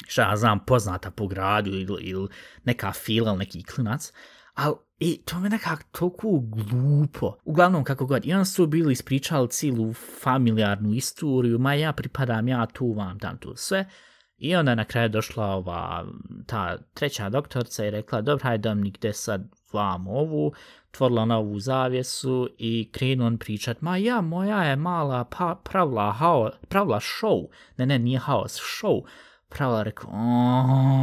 [0.06, 2.28] šta ja znam, poznata po gradu ili, ili
[2.64, 4.12] neka fila ili neki klinac,
[4.54, 7.36] ali i e, to me nekako toliko glupo.
[7.44, 12.66] Uglavnom, kako god, i on su bili ispričali cijelu familijarnu istoriju, ma ja pripadam, ja
[12.66, 13.90] tu vam, tam tu sve,
[14.38, 16.06] I onda na kraju došla ova,
[16.46, 20.52] ta treća doktorca i rekla, dobro, hajde mi gde sad vam ovu,
[20.90, 26.12] tvorila na ovu zavjesu i krenu on pričat, ma ja, moja je mala pa, pravila,
[26.12, 27.46] hao, pravila show,
[27.76, 29.02] ne, ne, nije haos, show,
[29.48, 30.10] pravila rekao,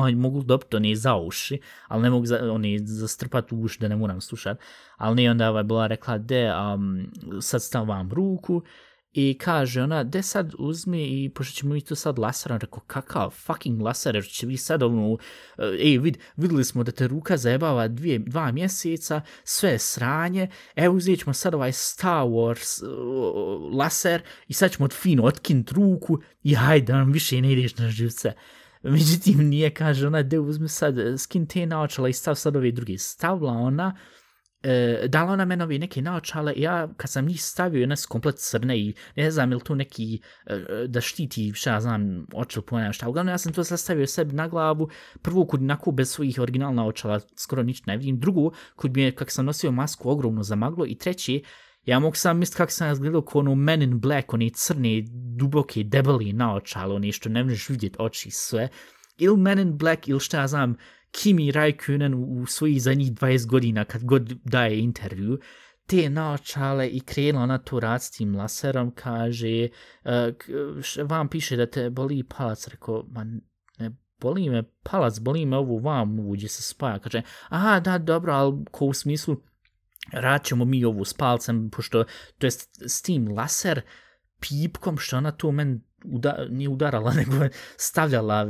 [0.03, 3.95] oj, mogu dobiti oni za uši, ali ne mogu za, oni zastrpati uši da ne
[3.95, 4.59] moram slušat,
[4.97, 8.63] ali ne, onda je bila rekla, de, um, sad stavam ruku,
[9.13, 13.29] I kaže ona, de sad uzmi i pošto ćemo mi to sad laserom, rekao, kakav
[13.29, 15.17] fucking laser, jer će vi sad ono,
[15.57, 20.47] eh, ej, vid, videli smo da te ruka zajebava dvije, dva mjeseca, sve je sranje,
[20.75, 26.19] evo uzet ćemo sad ovaj Star Wars uh, laser i sad ćemo fino otkinut ruku
[26.43, 28.33] i hajde, da nam više ne ideš na živce.
[28.83, 32.97] Međutim, nije, kaže ona, de uzmi sad, skin te naočala i stav sad ove druge.
[32.97, 33.95] Stavla ona,
[34.63, 38.79] e, dala ona meni neke naočale, ja kad sam njih stavio, jedna su komplet crne
[38.79, 42.93] i ne znam ili tu neki e, da štiti, šta ja znam, oči ili pojena
[42.93, 43.09] šta.
[43.09, 44.89] Uglavnom ja sam to sastavio sebi na glavu,
[45.21, 49.15] prvo kod nako bez svojih originalna očala skoro nič ne vidim, drugu kod mi je
[49.15, 51.43] kak sam nosio masku ogromno zamaglo i treći,
[51.85, 55.83] Ja mogu sam misliti kako sam izgledao ko ono Men in Black, oni crni, duboki,
[55.83, 58.69] debeli naočalo, oni što ne možeš vidjeti oči sve.
[59.17, 60.75] Ili Men in Black, ili šta ja znam,
[61.13, 65.39] Kimi Raikkonen u svojih zadnjih 20 godina kad god daje intervju,
[65.87, 69.67] te naočale i krenula na to rad s tim laserom, kaže,
[70.03, 73.23] uh, vam piše da te boli palac, rekao, ma
[73.79, 78.33] ne boli me palac, boli me ovu vam uđe se spaja, kaže, aha, da, dobro,
[78.33, 79.35] ali ko u smislu,
[80.11, 82.05] rad ćemo mi ovu s palcem, pošto,
[82.37, 83.81] to jest s tim laser,
[84.39, 87.31] pipkom, što ona to meni uda, nije udarala, nego
[87.77, 88.47] stavljala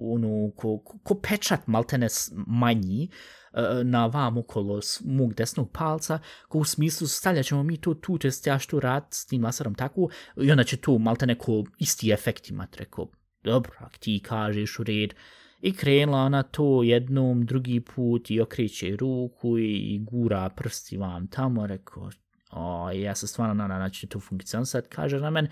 [0.00, 2.06] ono, ko, ko pečat maltene
[2.46, 3.08] manji
[3.52, 8.18] e, na vam okolo mog desnog palca, ko u smislu stavljat ćemo mi to tu,
[8.18, 11.64] to jest ja što rad s tim laserom tako, i onda će to maltene ko
[11.78, 13.08] isti efekt imat, rekao,
[13.44, 15.14] dobro, ak ti kažeš u red,
[15.60, 21.26] i krenula ona to jednom, drugi put i okreće ruku i, i gura prsti vam
[21.26, 22.10] tamo, rekao,
[22.50, 25.48] o, ja se stvarno na na će to funkcionisati, kaže na meni,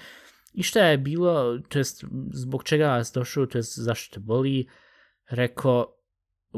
[0.54, 4.68] I šta je bilo, to jest zbog čega vas došao, to jest zašto te boli,
[5.28, 5.86] rekao,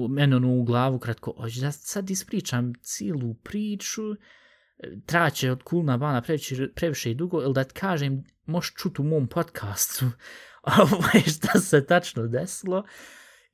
[0.09, 4.03] meni ono u glavu kratko, hoće da sad ispričam cijelu priču,
[5.07, 9.05] traće od kulna bana previše, previše i dugo, ili da ti kažem, možeš čuti u
[9.05, 10.05] mom podcastu
[10.83, 12.85] ovaj, šta se tačno desilo,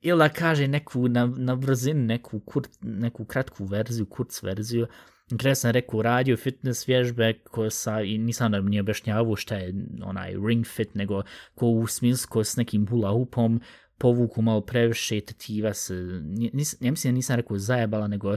[0.01, 4.87] ili da kaže neku na, na brzinu, neku, kur, neku kratku verziju, kurc verziju,
[5.35, 9.73] Gre sam rekao, radio fitness vježbe ko sa, i nisam da mi objašnjavao šta je
[10.03, 11.23] onaj ring fit, nego
[11.55, 13.61] ko u smislu ko s nekim hula hoopom
[13.97, 15.93] povuku malo previše tetiva se,
[16.53, 18.35] nis, ja mislim da nisam rekao zajebala, nego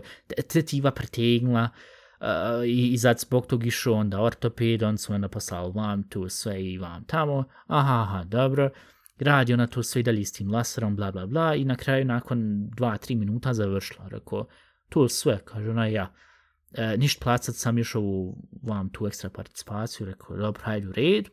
[0.53, 1.69] tetiva pretegnula
[2.21, 6.03] uh, eh, i, i zad zbog tog išao onda ortoped, on su onda poslao vam
[6.03, 8.71] tu sve i vam tamo, aha, aha, dobro,
[9.19, 12.39] radio na to sve dalje s tim laserom, bla, bla, bla, i na kraju nakon
[12.77, 14.47] 2-3 minuta završila, rekao,
[14.89, 16.13] to sve, kaže ona, ja,
[16.77, 21.29] e, ništa placat, sam išao u vam tu ekstra participaciju, rekao, dobro, hajde u red.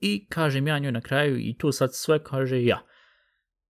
[0.00, 2.82] I kažem ja njoj na kraju, i tu sad sve kaže ja.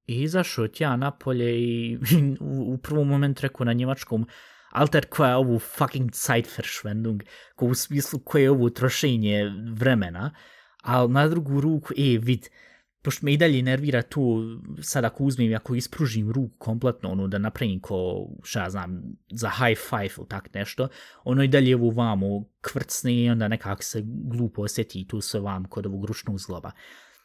[0.06, 1.98] I izašao ja napolje i
[2.40, 4.26] u, u prvom momentu rekao na njemačkom,
[4.70, 7.22] alter koja je ovu fucking Zeitverschwendung,
[7.54, 10.34] ko u smislu koje je ovo trošenje vremena,
[10.82, 12.48] ali na drugu ruku, e, vid,
[13.02, 14.42] pošto me i dalje nervira tu,
[14.82, 19.50] sad ako uzmem i ako ispružim ruku kompletno, ono da napravim ko, šta znam, za
[19.50, 20.88] high five ili tak nešto,
[21.24, 25.40] ono i dalje ovu vamo kvrcne i onda nekako se glupo osjeti i tu se
[25.40, 26.70] vam kod ovog ručnog zloba.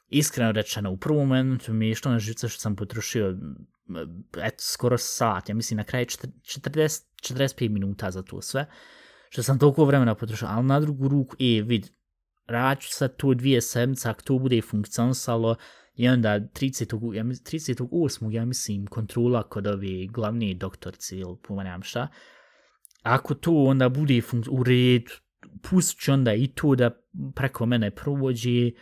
[0.09, 3.37] Iskreno rečeno, u prvom momentu mi je što na živce što sam potrošio
[4.43, 8.65] eto, skoro sat, ja mislim na kraju 40, 45 minuta za to sve,
[9.29, 11.89] što sam toliko vremena potrošio, ali na drugu ruku, e, vid,
[12.47, 15.55] raću sad tu dvije sedmice, ako to bude funkcionisalo,
[15.97, 17.13] i onda 30.
[17.13, 18.31] Ja, 38.
[18.31, 22.07] ja mislim kontrola kod ove glavni doktorci ili pomanjam šta,
[23.03, 25.03] ako to onda bude u red,
[25.61, 26.91] pustit ću onda i to da
[27.35, 28.73] preko mene provođe i,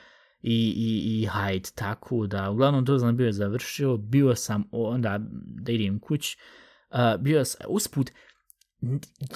[0.41, 5.19] i, i hajde tako da, uglavnom to sam bio završio, bio sam onda
[5.63, 6.38] da idem kuć,
[6.89, 8.12] uh, bio sam, usput,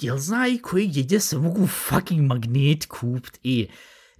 [0.00, 3.68] jel zna i koji gdje se mogu fucking magnet kupit i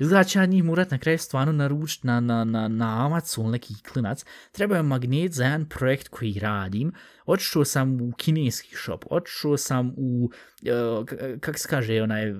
[0.00, 3.74] Izgleda će ja njih morat na kraju stvarno naručiti na, na, na, na Amazon neki
[3.92, 4.24] klinac.
[4.52, 6.92] Treba je magnet za jedan projekt koji radim.
[7.26, 10.30] Odšao sam u kineski shop, odšao sam u,
[10.62, 11.06] uh,
[11.40, 12.38] kak se kaže, onaj, uh,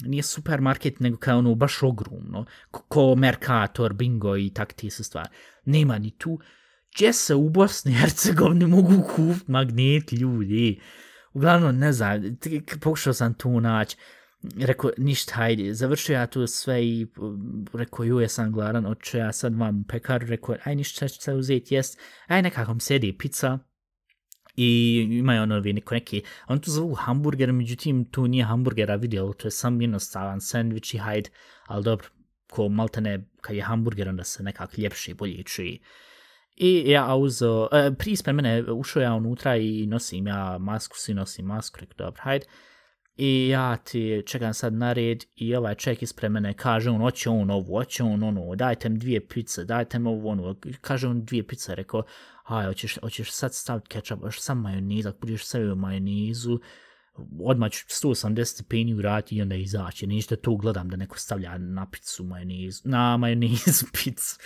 [0.00, 5.28] nije supermarket, nego kao ono baš ogromno, ko Mercator, Bingo i tak ti se stvari.
[5.64, 6.40] Nema ni tu.
[6.94, 10.80] Gdje se u Bosni i Hercegovini mogu kupiti magnet ljudi?
[11.32, 12.22] Uglavnom, ne znam,
[12.80, 13.96] pokušao sam tu naći
[14.56, 19.32] rekao, ništa, hajde, završio ja tu sve i mm, rekao, ju, jesam gladan, oče, ja
[19.32, 23.18] sad vam u pekaru, rekao, aj, ništa ću se uzeti, jest, aj, nekako mi sedi
[23.18, 23.58] pizza,
[24.60, 29.46] i imaju ono neko neki, on tu zovu hamburger, međutim, tu nije hamburgera vidjelo, to
[29.46, 31.30] je sam jednostavan sandvič i hajde,
[31.66, 32.08] ali dobro,
[32.50, 35.78] ko malte ne, kad je hamburger, onda se nekako ljepši, bolje čuje.
[36.56, 41.14] I ja uzo, e, prije ispred mene ušao ja unutra i nosim ja masku, svi
[41.14, 42.46] nosim masku, rekao, dobro, hajde,
[43.18, 47.30] I ja ti čekam sad na red i ovaj čovjek ispred mene kaže on, hoće
[47.30, 51.24] on ovu, hoće on ono, dajte mi dvije pice, dajte mi ovu ono, kaže on
[51.24, 52.02] dvije pice, rekao,
[52.44, 56.60] aj, hoćeš, hoćeš sad staviti ketchup, hoćeš sam majoniz, ako budeš sve u majonizu,
[57.40, 61.90] odmah ću 180 stepeni urati i onda izaći, ništa tu gledam da neko stavlja na
[61.90, 64.38] picu majonizu, na majonizu picu.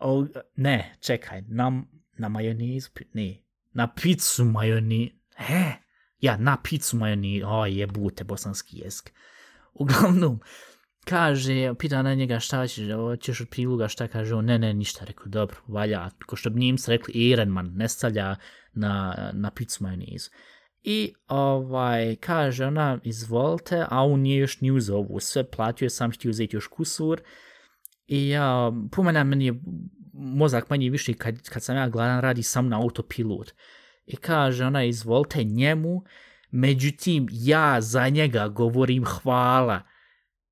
[0.00, 1.82] O, ne, čekaj, na,
[2.18, 3.42] na majonizu, ne,
[3.72, 5.85] na picu majonizu, he,
[6.26, 9.12] ja, na picu majoni, o ovaj jebute, bosanski jezik.
[9.74, 10.40] Uglavnom,
[11.04, 12.86] kaže, pita na njega šta ćeš,
[13.20, 16.60] ćeš od priluga, šta kaže on, ne, ne, ništa, rekao, dobro, valja, ko što bi
[16.60, 18.36] njim rekli, Ehrenman, ne stavlja
[18.72, 20.30] na, na picu majonezu.
[20.82, 26.12] I ovaj, kaže ona, izvolite, a on nije još ni uzao ovu, sve platio, sam
[26.12, 27.20] htio uzeti još kusur.
[28.06, 29.60] I ja, pomena meni je
[30.12, 33.52] mozak manje više kad, kad sam ja gladan, radi sam na autopilot
[34.06, 36.04] i kaže ona izvolite njemu,
[36.50, 39.82] međutim ja za njega govorim hvala.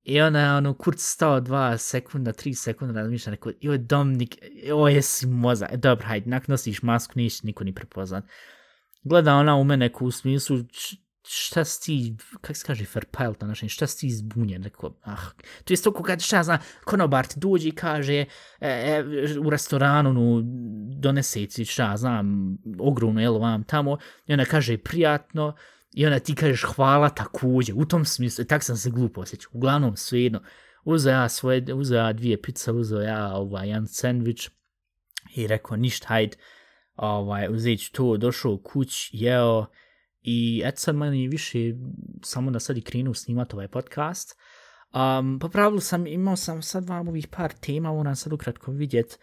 [0.02, 4.94] I ona je ono kurc stao dva sekunda, tri sekunda, razmišlja neko, joj Dominik, joj
[4.94, 8.24] jesi moza, e, dobro, hajde, nak nosiš masku, nisi niko ni prepoznat.
[9.02, 10.58] Gleda ona u mene u smislu,
[11.26, 15.30] šta si ti, kak se kaže, verpeilt na našem, šta si ti zbunjen, neko, ah,
[15.64, 18.26] to je stoko kad, šta zna, konobar ti dođe i kaže, e,
[18.60, 19.04] e,
[19.44, 20.42] u restoranu, no,
[21.00, 25.54] donese ti, šta znam, ogromno, jel, vam tamo, i ona kaže, prijatno,
[25.92, 29.50] i ona ti kažeš hvala također, u tom smislu, e, tak sam se glupo osjećao,
[29.54, 30.42] uglavnom, svejedno,
[30.84, 34.50] uzeo ja svoje, uzeo ja dvije pizza, uzeo ja, ovaj, jedan sandvič,
[35.34, 36.36] i rekao, ništa, hajde,
[36.96, 39.66] ovaj, uzeti to, došao kuć, jeo,
[40.24, 41.58] I eto sad manje više,
[42.22, 44.38] samo da sad i krenu snimati ovaj podcast.
[44.94, 48.70] Um, po pa pravilu sam, imao sam sad vam ovih par tema, moram sad ukratko
[48.70, 49.18] vidjet.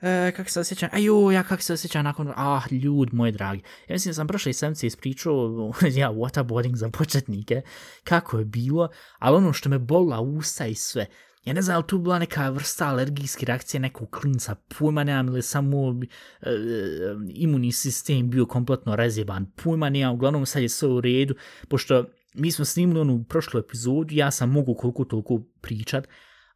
[0.00, 0.88] E, kako se osjećam?
[0.92, 2.32] Ajo, ja kako se osjećam nakon...
[2.36, 3.62] Ah, ljud, moj dragi.
[3.88, 7.62] Ja mislim, da sam prošle semce ispričao, ja, waterboarding za početnike,
[8.04, 11.06] kako je bilo, ali ono što me bola usta i sve,
[11.48, 15.42] Ja ne znam, ali tu bila neka vrsta alergijske reakcije nekog klinca, pojma nemam ili
[15.42, 15.94] samo
[16.40, 16.50] e,
[17.28, 21.34] imunni sistem bio kompletno razjeban, pojma nemam, uglavnom sad je sve u redu,
[21.68, 26.08] pošto mi smo snimili onu prošlu epizodu, ja sam mogu koliko toliko pričat,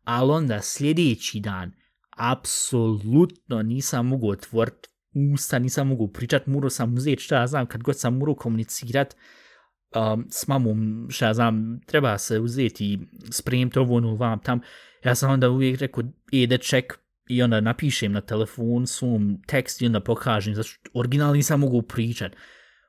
[0.05, 1.73] ali onda sljedeći dan,
[2.17, 4.89] apsolutno nisam mogu otvoriti
[5.35, 9.17] usta, nisam mogu pričat, morao sam uzeti šta ja znam, kad god sam morao komunicirat,
[9.97, 12.99] um, s mamom, šta ja znam, treba se uzeti,
[13.31, 14.61] spremiti ovo, ono, vam, tam.
[15.05, 16.99] Ja sam onda uvijek rekao, ide ček,
[17.29, 21.83] i onda napišem na telefon svom tekst i onda pokažem, zato što original nisam mogu
[21.83, 22.33] pričat.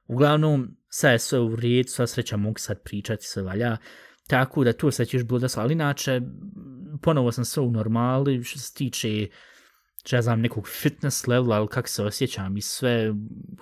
[0.08, 3.78] Uglavnom, sve je sve u red, sva sreća mogu sad pričati, sve valja.
[4.28, 6.22] Tako da to sve ćeš bilo da ali inače,
[7.02, 9.28] ponovo sam sve u normali, što se tiče
[10.12, 13.14] ja znam, nekog fitness levela, ali kak se osjećam i sve,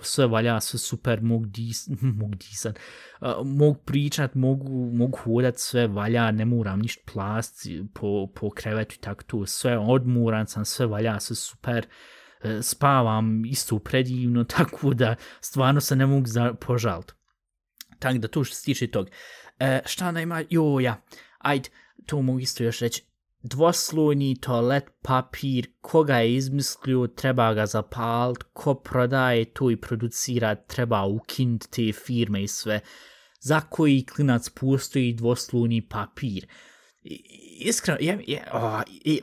[0.01, 1.87] sve valja, sve super, mogu dis,
[2.19, 2.73] mogu disan,
[3.21, 8.95] uh, mogu pričat, mogu, mogu hodat, sve valja, ne moram ništa plast po, po krevetu
[8.95, 11.85] i tako to, sve odmuran sam, sve valja, sve super,
[12.43, 16.25] uh, spavam isto predivno, tako da stvarno se ne mogu
[16.59, 17.13] požaliti.
[17.99, 19.09] Tako da to što se tiče toga.
[19.09, 21.01] Uh, E, šta najma, joja,
[21.37, 21.69] ajde,
[22.05, 23.03] to mogu isto još reći,
[23.43, 31.05] dvoslojni toalet papir, koga je izmislio, treba ga zapalit, ko prodaje to i producira, treba
[31.05, 32.79] ukinuti te firme i sve.
[33.39, 36.47] Za koji klinac postoji dvoslojni papir?
[37.59, 39.17] Iskreno, ja, ja, o, ja,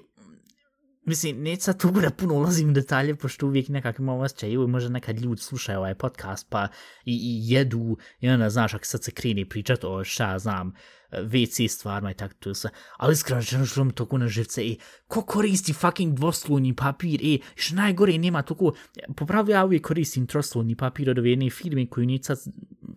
[1.08, 4.66] Mislim, neću sad tu da puno ulazim u detalje, pošto uvijek nekak imam osjećaj, ili
[4.68, 6.68] možda nekad ljudi slušaju ovaj podcast, pa
[7.04, 10.72] i, i jedu, i onda, znaš, ako sad se kreni pričat o šta, znam,
[11.12, 12.70] WC stvarno i tako to sve.
[12.96, 17.38] Ali iskreno, što što mi toliko na živce, i ko koristi fucking dvoslunni papir, e,
[17.54, 18.72] što najgore nema toliko,
[19.16, 22.38] popravo ja uvijek koristim troslunni papir od jedne firme koju neću sad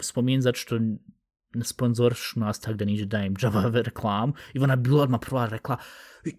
[0.01, 0.79] spomenuti, zato što
[1.63, 5.77] sponzorš nas tako da niđe dajem džava reklam, I ona bila odmah prva rekla,
[6.25, 6.29] e,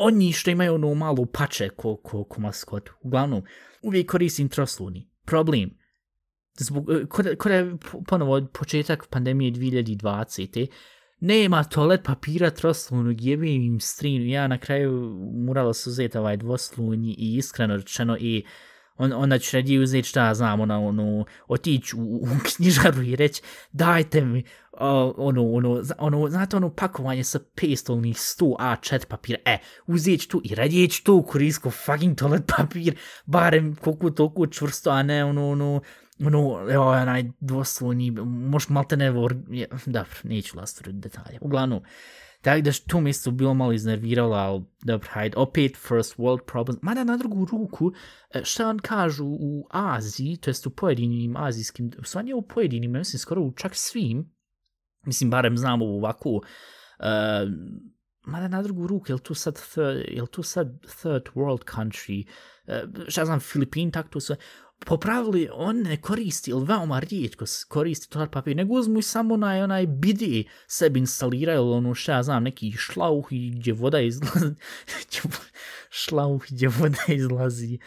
[0.00, 2.90] oni što imaju onu malu pače ko, ko, ko maskot.
[3.02, 3.42] Uglavnom,
[3.82, 5.10] uvijek koristim trosluni.
[5.26, 5.70] Problem.
[6.58, 7.76] Zbog, e, kada, kada je
[8.06, 10.66] ponovo početak pandemije 2020.
[11.20, 14.24] Nema toalet papira troslunog, jebim im strinu.
[14.24, 14.92] Ja na kraju
[15.46, 18.44] morala su uzeti ovaj dvoslunji i iskreno rečeno i
[19.00, 22.26] on, onda ću radije uzeti šta znam, ono, ono, otići u, u
[22.56, 23.42] knjižaru i reći
[23.72, 24.38] dajte mi
[24.72, 24.80] uh,
[25.16, 30.54] ono, ono, ono, znate ono pakovanje sa pestolnih 100 A4 papira, e, uzeti tu i
[30.54, 32.96] radije ću tu korisko fucking toalet papir,
[33.26, 35.80] barem koliko toliko čvrsto, a ne ono, ono,
[36.26, 39.36] ono, evo, onaj dvoslovni, možda malte ne dobro,
[40.22, 41.80] neću lastiti detalje, uglavnom,
[42.42, 46.82] Tako da što mi se bilo malo iznerviralo, ali dobro, hajde, opet first world problems.
[46.82, 47.92] Mada na drugu ruku,
[48.34, 52.92] e, šta on kažu u Aziji, to jest u pojedinim azijskim, u stvarno u pojedinim,
[52.92, 54.32] mislim, skoro u čak svim,
[55.06, 56.42] mislim, barem znamo ovako, uh,
[56.98, 57.46] e,
[58.22, 62.26] mada na drugu ruku, je li tu sad, third, je tu sad third world country,
[62.66, 64.36] uh, šta znam, Filipin, tako to sve,
[64.86, 69.34] po pravilu on ne koristi, ili veoma rijetko koristi toalet papir, nego uzmu i samo
[69.34, 74.54] onaj, onaj bidi sebi instaliraju, ono šta ja znam, neki šlauh i gdje voda izlazi,
[76.02, 77.78] šlauh gdje voda izlazi,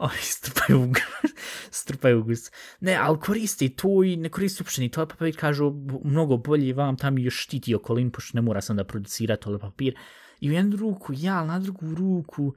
[0.00, 0.92] Aj, strpaju u
[1.80, 2.50] strpaju gus.
[2.80, 5.72] Ne, ali koristi to i ne koristi uopšte ni toalet papir, kažu
[6.04, 9.98] mnogo bolje vam tam još štiti okolin, pošto ne mora sam da producira toalet papir.
[10.40, 12.54] I u jednu ruku, ja, na drugu ruku,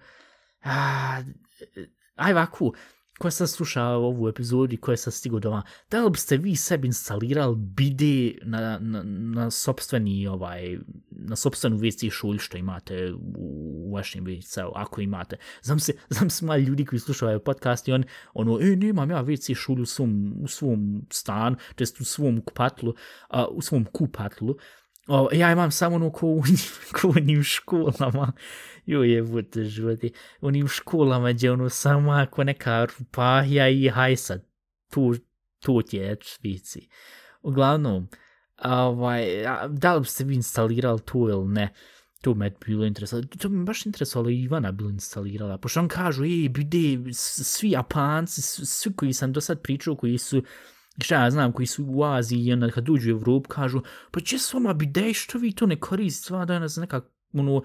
[0.64, 1.22] a,
[2.16, 2.74] aj vaku,
[3.20, 6.88] koja sam slušao ovu epizodu i koja sad stigo doma, da li biste vi sebi
[6.88, 10.78] instalirali bide na, na, na sobstveni ovaj,
[11.10, 13.20] na sobstvenu WC šulj što imate u,
[13.90, 15.38] u vašem WC, ako imate.
[15.62, 18.04] Znam se, znam se mali ljudi koji slušaju ovaj podcast i on,
[18.34, 22.94] ono, e, nemam ja WC šulj u svom, u svom stan, to u svom kupatlu,
[23.30, 24.56] a, u svom kupatlu,
[25.08, 26.44] O, ja imam samo ono ko u,
[27.02, 28.32] ko u njim školama.
[28.86, 30.12] Jo je bute životi.
[30.42, 34.40] U njim školama gdje ono samo ako neka rupahija i hajsa.
[34.90, 35.16] Tu,
[35.60, 36.88] tu ti je švici.
[37.42, 38.08] Uglavnom,
[38.64, 39.26] ovaj,
[39.70, 41.74] da li biste vi instalirali tu ili ne?
[42.22, 43.28] To me bilo interesovalo.
[43.40, 45.58] To mi baš interesovalo i Ivana bilo instalirala.
[45.58, 50.44] Pošto on kažu, ej, bide, svi Japanci, svi koji sam do sad pričao, koji su
[51.02, 53.82] šta ja znam, koji su u Aziji i onda kad uđu u Evropu kažu,
[54.12, 57.62] pa će s vama bidej, što vi to ne koristite, sva danas nekak, ono,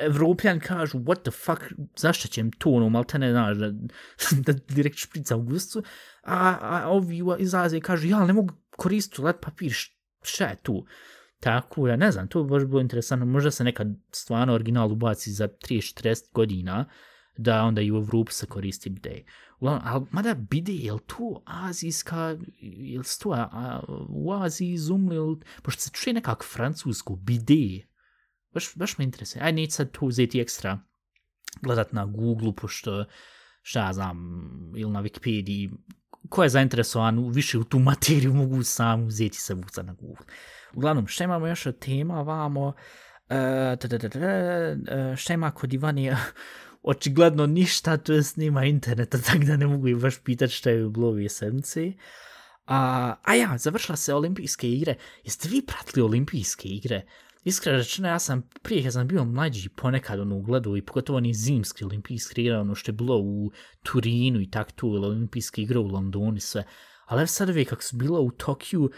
[0.00, 1.62] Evropljan kažu, what the fuck,
[1.96, 3.70] zašto će im to, ono, malo te ne znaš, da,
[4.46, 5.82] da direkt šprica u gustu,
[6.22, 9.74] a, a ovi iz Azije kažu, ja ne mogu koristiti let papir,
[10.22, 10.86] šta je tu?
[11.40, 15.32] Tako, ja ne znam, to bi baš bilo interesantno, možda se nekad stvarno original ubaci
[15.32, 16.84] za 30-40 godina,
[17.36, 19.24] da onda i u Evropu se koristi bidej.
[19.60, 25.40] Uglavnom, ali mada bide, je li to azijska, je li to a, u Aziji izumli,
[25.62, 27.86] pošto se čuje nekak francusko, bide,
[28.54, 29.42] baš, baš me interesuje.
[29.42, 30.78] Aj, neće sad to uzeti ekstra
[31.62, 33.04] gledat na Google, pošto,
[33.62, 34.16] šta ja znam,
[34.76, 35.70] ili na Wikipediji,
[36.28, 40.26] ko je zainteresovan više u tu materiju, mogu sam uzeti se vuca na Google.
[40.74, 42.74] Uglavnom, šta imamo još od tema, vamo, uh,
[43.28, 43.76] e,
[44.90, 46.16] e, šta ima kod Ivane
[46.88, 50.84] očigledno ništa, to je snima interneta, tako da ne mogu i baš pitati šta je
[50.84, 51.92] u blovi sedmice.
[52.66, 54.94] A, a ja, završila se olimpijske igre.
[55.24, 57.02] Jeste vi pratili olimpijske igre?
[57.44, 61.34] Iskreno rečeno, ja sam prije kad sam bio mlađi ponekad ono ugledao i pogotovo oni
[61.34, 63.50] zimski olimpijske igre, ono što je bilo u
[63.82, 66.64] Turinu i tak tu, ili olimpijske igre u Londonu sve.
[67.06, 68.90] Ali sad uvijek kako su bilo u Tokiju,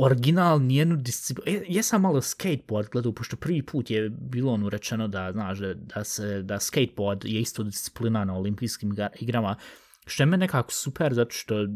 [0.00, 1.58] original nijednu disciplinu.
[1.58, 5.58] E, ja, jesam malo skateboard gledao, pošto prvi put je bilo ono rečeno da, znaš,
[5.58, 9.56] da, da, se, da skateboard je isto disciplina na olimpijskim igrama,
[10.06, 11.66] što je me nekako super, zato što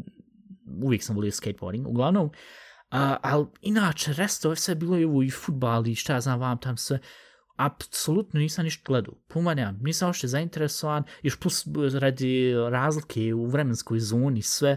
[0.83, 1.89] uvijek sam volio skateboarding.
[1.89, 2.31] Uglavnom,
[2.91, 6.41] a, ali inače, resto je sve bilo i ovo i futbal i šta ja znam
[6.41, 6.99] vam tam sve,
[7.57, 9.15] apsolutno nisam ništa gledao.
[9.29, 14.77] Puma nisam ošte zainteresovan, još plus radi razlike u vremenskoj zoni, sve,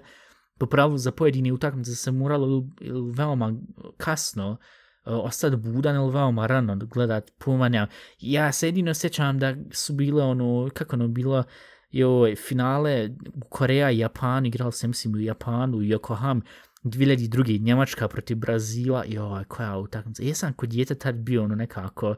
[0.58, 2.68] po pravu za pojedine utakmice se moralo
[3.16, 3.54] veoma
[3.98, 4.58] kasno
[5.06, 7.88] e, ostati budan ili veoma rano gledat pomanja.
[8.20, 11.44] Ja se jedino sjećam da su bile ono, kako ono bilo,
[11.92, 16.42] joj, finale u Koreja i Japan, igrali se mislim u Japanu i Yokohama,
[16.84, 17.62] 2002.
[17.62, 20.24] Njemačka protiv Brazila, joj, ovaj, koja utakmica.
[20.24, 22.16] Jesam kod djete tad bio ono nekako,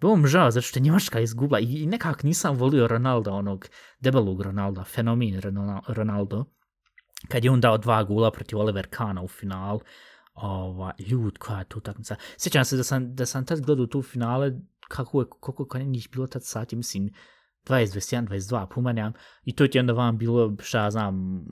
[0.00, 3.68] bilo mi žao, zato što Njemačka izgubila i nekako nisam volio Ronaldo, onog
[4.00, 5.40] debelog Ronalda, fenomen
[5.88, 6.44] Ronaldo
[7.28, 9.80] kad je on dao dva gula protiv Oliver Kana u final,
[10.34, 12.16] ova, ljud, koja je tu utakmica.
[12.36, 14.52] Sjećam se da sam, da sam tad gledao tu finale,
[14.88, 17.10] kako je, koliko je njih bilo tad sati, mislim,
[17.66, 19.12] 20, 21, 22, pomenjam,
[19.44, 21.44] i to ti onda vam bilo, šta ja znam,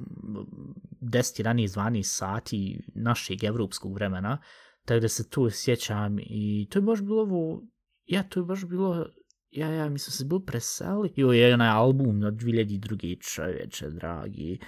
[1.01, 4.39] 10, 11, 12 sati našeg evropskog vremena,
[4.85, 7.62] tako da se tu sjećam i to je baš bilo ovo,
[8.05, 9.07] ja, to je baš bilo,
[9.51, 13.35] ja, ja, mislim se bilo preseli, jo, je onaj album od 2002.
[13.35, 14.59] čovječe, dragi,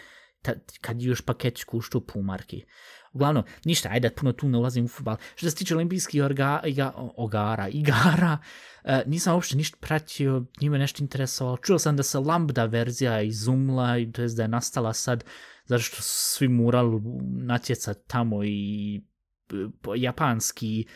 [0.80, 2.64] kad još paketić kuštu pumarki.
[3.12, 5.16] Uglavnom, ništa, ajde, puno tu ne ulazim u futbal.
[5.34, 8.38] Što se tiče olimpijskih orga, iga, ogara, igara,
[8.84, 11.57] e, nisam uopšte ništa pratio, njime nešto interesovalo.
[11.57, 15.24] Čuo sam da se Lambda verzija izumla, to je da je nastala sad,
[15.64, 17.01] zato što svi morali
[17.32, 19.55] natjecat tamo i e,
[19.97, 20.86] japanski,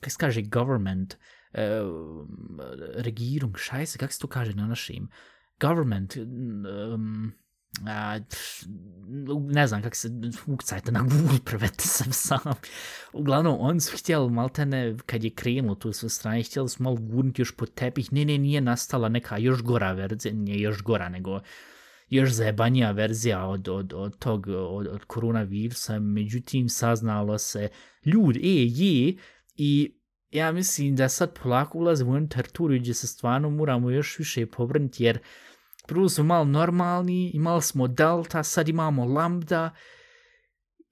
[0.00, 1.14] kako se kaže, government,
[1.52, 1.80] e,
[2.94, 5.08] regirung, šaj se, kako se to kaže na našim,
[5.60, 7.32] government, um,
[7.86, 8.18] a,
[9.50, 10.08] ne znam kako se
[10.46, 12.52] ukcajte na Google, prevete sam sam.
[13.12, 17.42] Uglavnom, oni su htjeli maltene, kad je krenulo tu sve strane, htjeli su malo gurnuti
[17.42, 18.12] još po tepih.
[18.12, 21.40] Ne, ne, nije nastala neka još gora verzija, nije još gora, nego
[22.08, 25.98] još zajebanija verzija od, od, od tog, od, od koronavirusa.
[25.98, 27.68] Međutim, saznalo se,
[28.04, 29.16] ljud, e, je,
[29.56, 29.98] i
[30.30, 35.04] ja mislim da sad polako ulazimo u terturu gdje se stvarno moramo još više pobrniti,
[35.04, 35.18] jer
[35.88, 39.74] prvo smo malo normalni, imali smo delta, sad imamo lambda,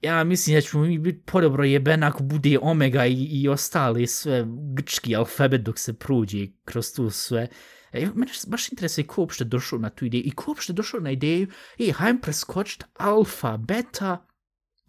[0.01, 4.47] ja mislim da ćemo mi biti podobro jeben ako bude omega i, i ostali sve
[4.75, 7.49] grčki alfabet dok se pruđe kroz tu sve.
[7.93, 11.11] E, mene baš interesuje ko uopšte došao na tu ideju i ko uopšte došao na
[11.11, 14.27] ideju, e, hajdem preskočit alfa, beta,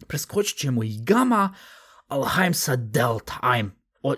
[0.08, 1.56] preskočit ćemo i gama,
[2.08, 3.72] ali hajdem sa delta, hajmo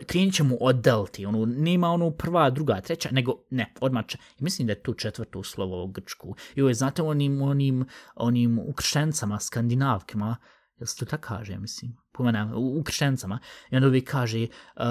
[0.08, 4.04] krenut ćemo od delti, ono, nema ono prva, druga, treća, nego ne, odmah.
[4.40, 6.36] I mislim da je tu četvrto slovo u grčku.
[6.56, 7.86] I ovo je, znate, onim, onim,
[8.16, 10.36] onim ukrštencama, skandinavkama,
[10.80, 13.40] jel se to tako kaže, mislim, pomenem, u ukrštencama,
[13.72, 14.84] i onda uvijek kaže uh,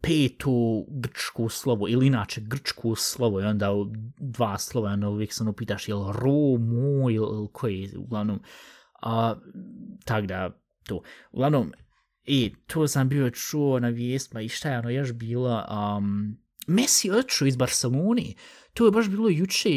[0.00, 3.70] petu grčku slovo, ili inače grčku slovo, i onda
[4.18, 8.40] dva slova, onda uvijek se ono pitaš, jel ro, mo, ili koji, uglavnom,
[9.02, 9.34] a,
[10.04, 10.50] tak da,
[10.86, 11.02] to.
[11.32, 11.72] Uglavnom,
[12.30, 15.64] I to sam bio čuo na vijestima i šta je ono još bilo.
[15.98, 18.34] Um, Messi odšao iz Barceloni.
[18.74, 19.68] To je baš bilo juče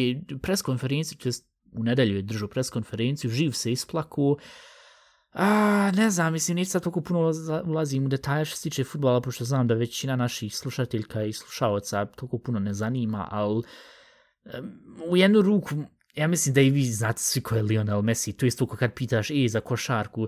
[0.42, 1.30] preskonferenciju, to
[1.72, 4.38] u nedelju je držao preskonferenciju, živ se isplaku.
[5.34, 7.32] A, ne znam, mislim, neću sad toliko puno
[7.66, 12.06] ulazim u detalje što se tiče futbala, pošto znam da većina naših slušateljka i slušaoca
[12.06, 13.64] toliko puno ne zanima, ali um,
[15.10, 15.76] u jednu ruku
[16.16, 19.32] ja mislim da i vi znate svi ko je Lionel Messi, to isto kad pitaš
[19.32, 20.28] e, za košarku,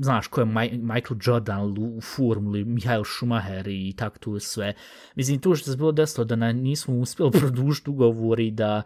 [0.00, 4.74] znaš ko je Michael Jordan u formuli, Mihael Schumacher i tak tu sve.
[5.14, 8.82] Mislim, to što se bilo desilo da na, nismo uspjeli produžiti ugovor i da,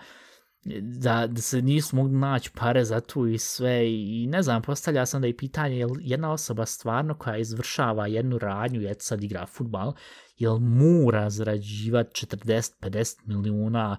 [0.81, 5.07] da, da se nismo mogli naći pare za to i sve i ne znam, postavlja
[5.07, 9.47] sam da je pitanje je jedna osoba stvarno koja izvršava jednu radnju, je sad igra
[9.47, 9.93] futbal,
[10.39, 13.97] jel mora zarađivati 40-50 milijuna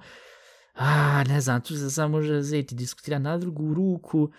[0.78, 4.32] a, ne znam, tu se samo može zeti diskutira na drugu ruku,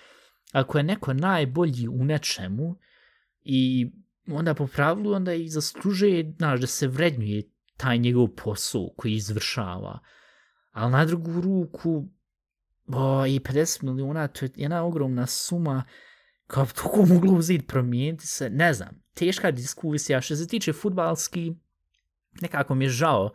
[0.52, 2.76] ako je neko najbolji u nečemu
[3.42, 3.90] i
[4.32, 7.42] onda po pravilu onda i zaslužuje, znaš, da se vrednjuje
[7.76, 9.98] taj njegov posao koji izvršava.
[10.72, 12.08] Ali na drugu ruku,
[12.86, 15.84] bo, i 50 miliona, to je jedna ogromna suma,
[16.46, 21.54] kao bi toko moglo uzeti promijeniti se, ne znam, teška diskusija, što se tiče futbalski,
[22.40, 23.30] nekako mi je žao,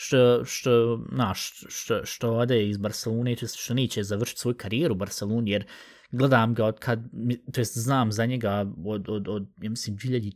[0.00, 5.50] što, što, naš, što, što ode iz Barcelone, što neće završiti svoju karijeru u Barceloni,
[5.50, 5.64] jer
[6.10, 7.00] gledam ga od kad,
[7.52, 10.32] to jest znam za njega od, od, od ja mislim, 2000,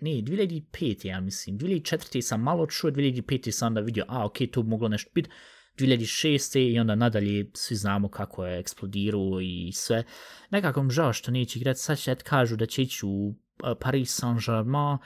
[0.00, 2.20] ne, 2005, ja mislim, 2004.
[2.20, 3.50] sam malo čuo, 2005.
[3.50, 5.30] sam onda vidio, a, ok, to moglo nešto biti,
[5.78, 6.58] 2006.
[6.58, 10.04] i onda nadalje svi znamo kako je eksplodirao i sve.
[10.50, 13.34] Nekako mi žao što neće igrati, sad će kažu da će ići u
[13.80, 14.98] Paris Saint-Germain,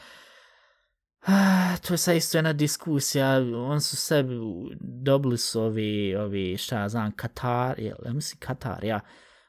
[1.28, 4.34] Ah, to je sad isto jedna diskusija, on su sebi
[4.80, 9.00] dobili su ovi, ovi šta ja znam, Katar, je, ja mislim Katar, ja,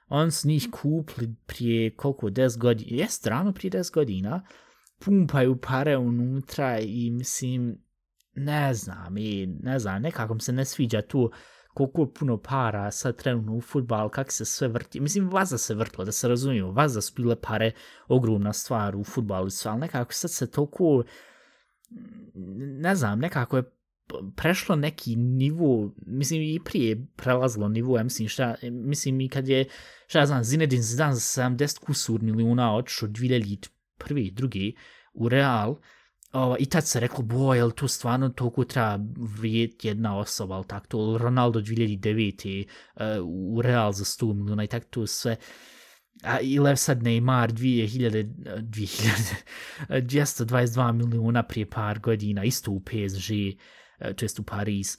[0.07, 4.43] on su njih kupili prije koliko, 10 godina, jest rano prije 10 godina,
[4.99, 7.77] pumpaju pare unutra i mislim,
[8.33, 11.31] ne znam, i ne znam, nekako mi se ne sviđa tu
[11.73, 16.05] koliko puno para sad trenutno u futbal, kak se sve vrti, mislim, vaza se vrtlo,
[16.05, 17.71] da se razumiju, vaza su bile pare,
[18.07, 21.03] ogromna stvar u futbalu, ali nekako sad se toliko,
[22.79, 23.63] ne znam, nekako je
[24.35, 29.65] prešlo neki nivu, mislim i prije prelazilo nivu, ja mislim šta, mislim i kad je,
[30.07, 34.33] šta ja znam, Zinedine Zidane za 70 kusur milijuna odšao 2001.
[34.33, 34.75] drugi
[35.13, 35.75] u Real,
[36.33, 38.99] o, i tad se reklo, je jel tu stvarno toliko treba
[39.39, 42.65] vrijeti jedna osoba, ali tako to, Ronaldo 2009.
[42.65, 45.35] Uh, eh, u Real za 100 milijuna i tako to sve,
[46.23, 48.23] a ili sad Neymar 2000,
[48.61, 49.35] 2000,
[49.89, 53.31] 222 milijuna prije par godina, isto u PSG,
[53.99, 54.97] e, to jest u Paris.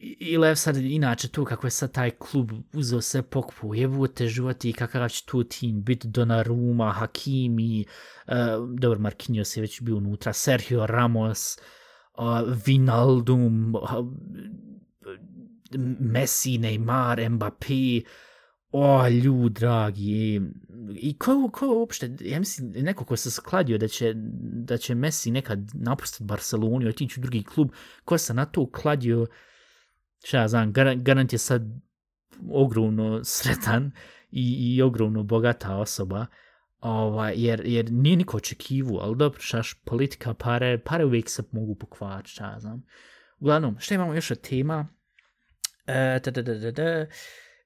[0.00, 4.28] I je sad inače to kako je sad taj klub uzeo se pokupu, jebote te
[4.28, 7.84] životi i kakav će tu tim biti Donnarumma, Hakimi,
[8.26, 8.34] uh,
[8.78, 11.58] dobro, Marquinhos je već bio unutra, Sergio Ramos,
[12.18, 12.24] uh,
[12.66, 13.82] Vinaldum, uh,
[16.00, 18.02] Messi, Neymar, Mbappé,
[18.72, 20.40] o, ljud, dragi,
[20.94, 24.12] i ko, ko uopšte, ja mislim, neko ko se skladio da će,
[24.42, 27.70] da će Messi nekad napustiti Barcelonu i otići u drugi klub,
[28.04, 29.26] ko se na to kladio,
[30.24, 31.62] šta ja znam, garant je sad
[32.50, 33.90] ogromno sretan
[34.30, 36.26] i, i ogromno bogata osoba,
[36.80, 41.74] ova, jer, jer nije niko očekivu, ali dobro, šaš, politika, pare, pare uvijek se mogu
[41.74, 42.86] pokvariti, šta ja znam.
[43.38, 44.88] Uglavnom, šta imamo još od tema?
[45.86, 47.06] E, da, da, da, da, da.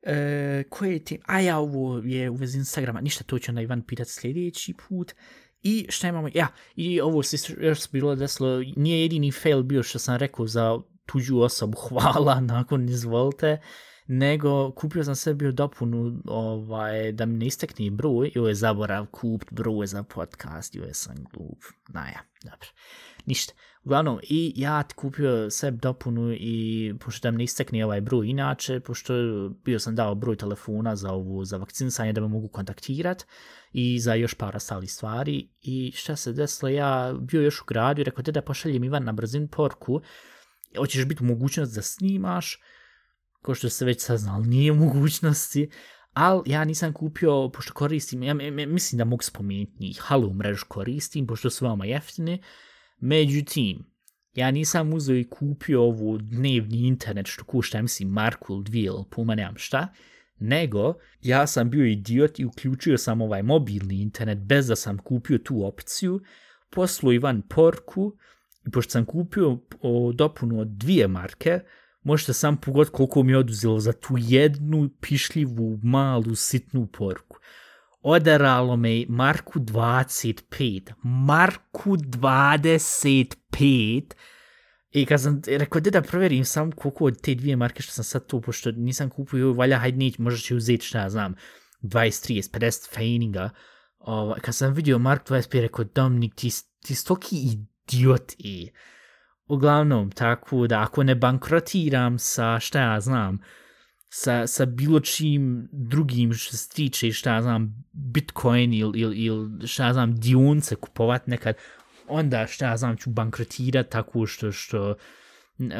[0.07, 1.19] E, koje te...
[1.27, 5.15] A ja, ovo je u vezi Instagrama, ništa, to ću onda Ivan pitat sljedeći put.
[5.63, 6.29] I šta imamo?
[6.35, 10.79] Ja, i ovo se još bilo desilo, nije jedini fail bio što sam rekao za
[11.07, 13.61] tuđu osobu, hvala, nakon izvolite,
[14.07, 19.07] nego kupio sam sebi dopunu ovaj, da mi ne istekne broj, i ovo je zaborav
[19.07, 22.69] kupt broj za podcast, i ovo sam glup, naja, dobro,
[23.27, 23.53] ništa.
[23.85, 28.29] Uglavnom, i ja ti kupio sebi dopunu i pošto da mi ne istekne ovaj broj
[28.29, 29.15] inače, pošto
[29.65, 33.27] bio sam dao broj telefona za ovu, za vakcinisanje da me mogu kontaktirat
[33.73, 38.01] i za još par ostalih stvari i šta se desilo, ja bio još u gradu
[38.01, 40.01] i rekao, da pošaljem Ivan na brzin porku,
[40.77, 42.59] hoćeš biti mogućnost da snimaš,
[43.43, 45.71] ko što se već saznal, nije mogućnosti,
[46.13, 48.35] ali ja nisam kupio, pošto koristim, ja
[48.67, 52.39] mislim da mogu spomenuti, halu mrežu koristim, pošto su vama jeftine,
[52.97, 53.85] međutim,
[54.35, 59.05] ja nisam uzeo i kupio ovu dnevni internet što kušta, mislim, Marku ili dvije ili
[59.11, 59.89] puma, nemam šta,
[60.39, 65.39] nego ja sam bio idiot i uključio sam ovaj mobilni internet bez da sam kupio
[65.39, 66.21] tu opciju,
[66.71, 68.17] poslu Ivan porku,
[68.67, 71.61] I pošto sam kupio o, dopunu od dvije marke,
[72.03, 77.34] možete sam pogod koliko mi je oduzelo za tu jednu pišljivu, malu, sitnu porku.
[78.07, 80.93] Odaralo me Marku 25.
[81.03, 84.03] Marku 25.
[84.91, 88.27] I kad sam rekao, da proverim sam koliko od te dvije marke što sam sad
[88.27, 91.35] tu, pošto nisam kupio, valja, hajde nić, možda će uzeti šta ja znam,
[91.83, 93.51] 20, 30, 50 fejninga.
[93.99, 96.51] Ovaj, kad sam vidio Mark 25, rekao, Dominik, ti,
[96.87, 98.71] ti stoki idiot i
[99.47, 103.39] uglavnom tako da ako ne bankrotiram sa šta ja znam
[104.17, 109.93] sa, sa bilo čim drugim što se tiče šta znam bitcoin ili il, il, šta
[109.93, 111.57] znam dionce kupovat nekad
[112.09, 114.95] onda šta znam ću bankrotirat tako što što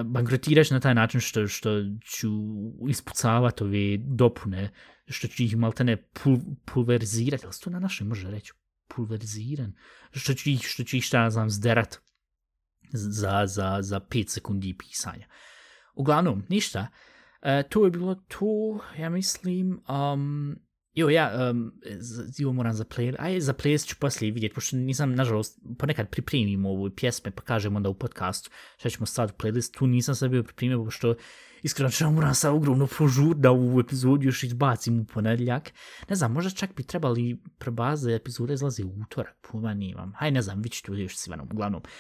[0.05, 1.71] bankrotiraš na taj način što što
[2.05, 2.31] ću
[2.89, 4.71] ispucavat ove dopune
[5.07, 8.53] što ću ih maltene pul, pulverizirati ali to na našoj može reći?
[8.89, 9.73] Pulveriziran,
[10.13, 11.99] što ću ih, što ću ih šta znam, zderat
[12.93, 15.27] za, za, za 5 sekundi pisanja.
[15.95, 16.87] Uglavnom, ništa,
[17.45, 20.57] e, to je bilo to, ja mislim, um,
[20.95, 21.73] jo, ja, um,
[22.37, 26.67] zivo moram za play, aj, za play ću poslije vidjeti, pošto nisam, nažalost, ponekad pripremim
[26.67, 30.29] ovu pjesme, pa kažem onda u podcastu šta ćemo staviti u playlist, tu nisam se
[30.29, 31.15] bio pripremio, pošto
[31.63, 35.73] iskreno ću moram sa ogromno požur da u epizodu još izbacim u ponedljak.
[36.09, 40.13] Ne znam, možda čak bi trebali prebaze epizode izlaze u utorak, puma nimam.
[40.17, 41.83] Haj, ne znam, vi ćete ovdje s Ivanom, uglavnom.
[41.85, 41.91] Uh,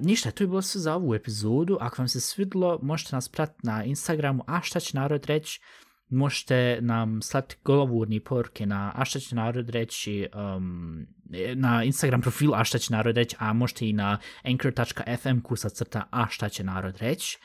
[0.00, 1.78] ništa, to je bilo sve za ovu epizodu.
[1.80, 5.60] Ako vam se svidlo, možete nas pratiti na Instagramu, a šta će narod reći,
[6.08, 12.20] možete nam slati golovurni poruke na a šta će narod reći um, e, na Instagram
[12.20, 16.48] profil a šta će narod reći, a možete i na anchor.fm kusa crta a šta
[16.48, 17.38] će narod reći.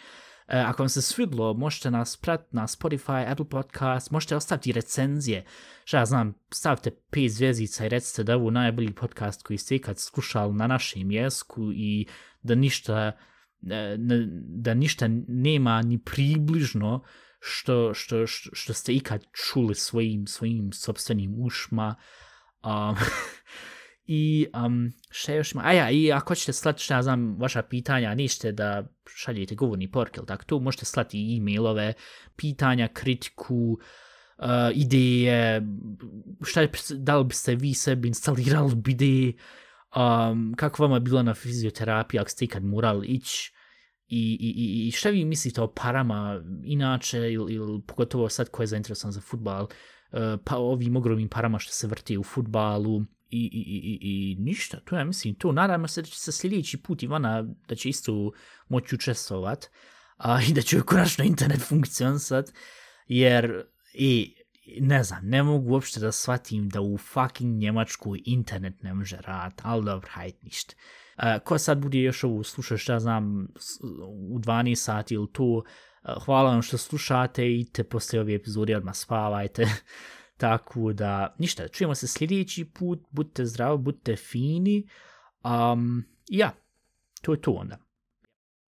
[0.52, 5.46] E, ako vam se svidlo, možete nas pratiti na Spotify, Apple Podcast, možete ostaviti recenzije.
[5.84, 9.76] Šta ja znam, stavite pet zvjezica i recite da je ovo najbolji podcast koji ste
[9.76, 12.08] ikad slušali na našem jesku i
[12.42, 13.12] da ništa,
[13.70, 13.98] e,
[14.46, 17.04] da ništa nema ni približno
[17.40, 21.96] što, što, što, što ste ikad čuli svojim, svojim sobstvenim ušma.
[22.64, 22.96] Um,
[24.06, 25.62] I um, šta još ima?
[25.66, 29.92] A ja, i ako ćete slati šta ja znam, vaša pitanja, nište da šaljete govorni
[29.92, 31.94] pork ili tako, tu možete slati e-mailove,
[32.36, 33.78] pitanja, kritiku,
[34.38, 35.62] uh, ideje,
[36.44, 39.34] šta je, da li biste vi sebi instalirali bide,
[39.96, 43.54] um, kako vama je bilo na fizioterapiji, ako ste ikad morali ići,
[44.14, 48.68] I, i, I šta vi mislite o parama inače ili, ili pogotovo sad ko je
[48.68, 49.70] zainteresovan za futbal, uh,
[50.46, 54.98] pa ovim ogromnim parama što se vrti u futbalu, i, i, i, i ništa, to
[54.98, 58.32] ja mislim, to nadamo se da će se sljedeći put Ivana, da će isto
[58.70, 59.70] moći učestvovat,
[60.18, 62.50] a, i da će konačno internet funkcionisat,
[63.08, 63.64] jer,
[63.94, 64.36] i,
[64.80, 69.62] ne znam, ne mogu uopšte da shvatim da u fucking Njemačku internet ne može rad,
[69.64, 70.76] ali dobro, hajde, ništa.
[71.16, 73.48] A, ko sad bude još ovo slušao šta znam
[74.32, 75.64] u 12 sati ili to,
[76.04, 79.66] e, hvala vam što slušate i te poslije ove epizode odmah spavajte.
[80.42, 84.88] Tako da, ništa, čujemo se sljedeći put, budite zdravi, budite fini.
[85.44, 86.52] Um, ja,
[87.22, 87.78] to je to onda.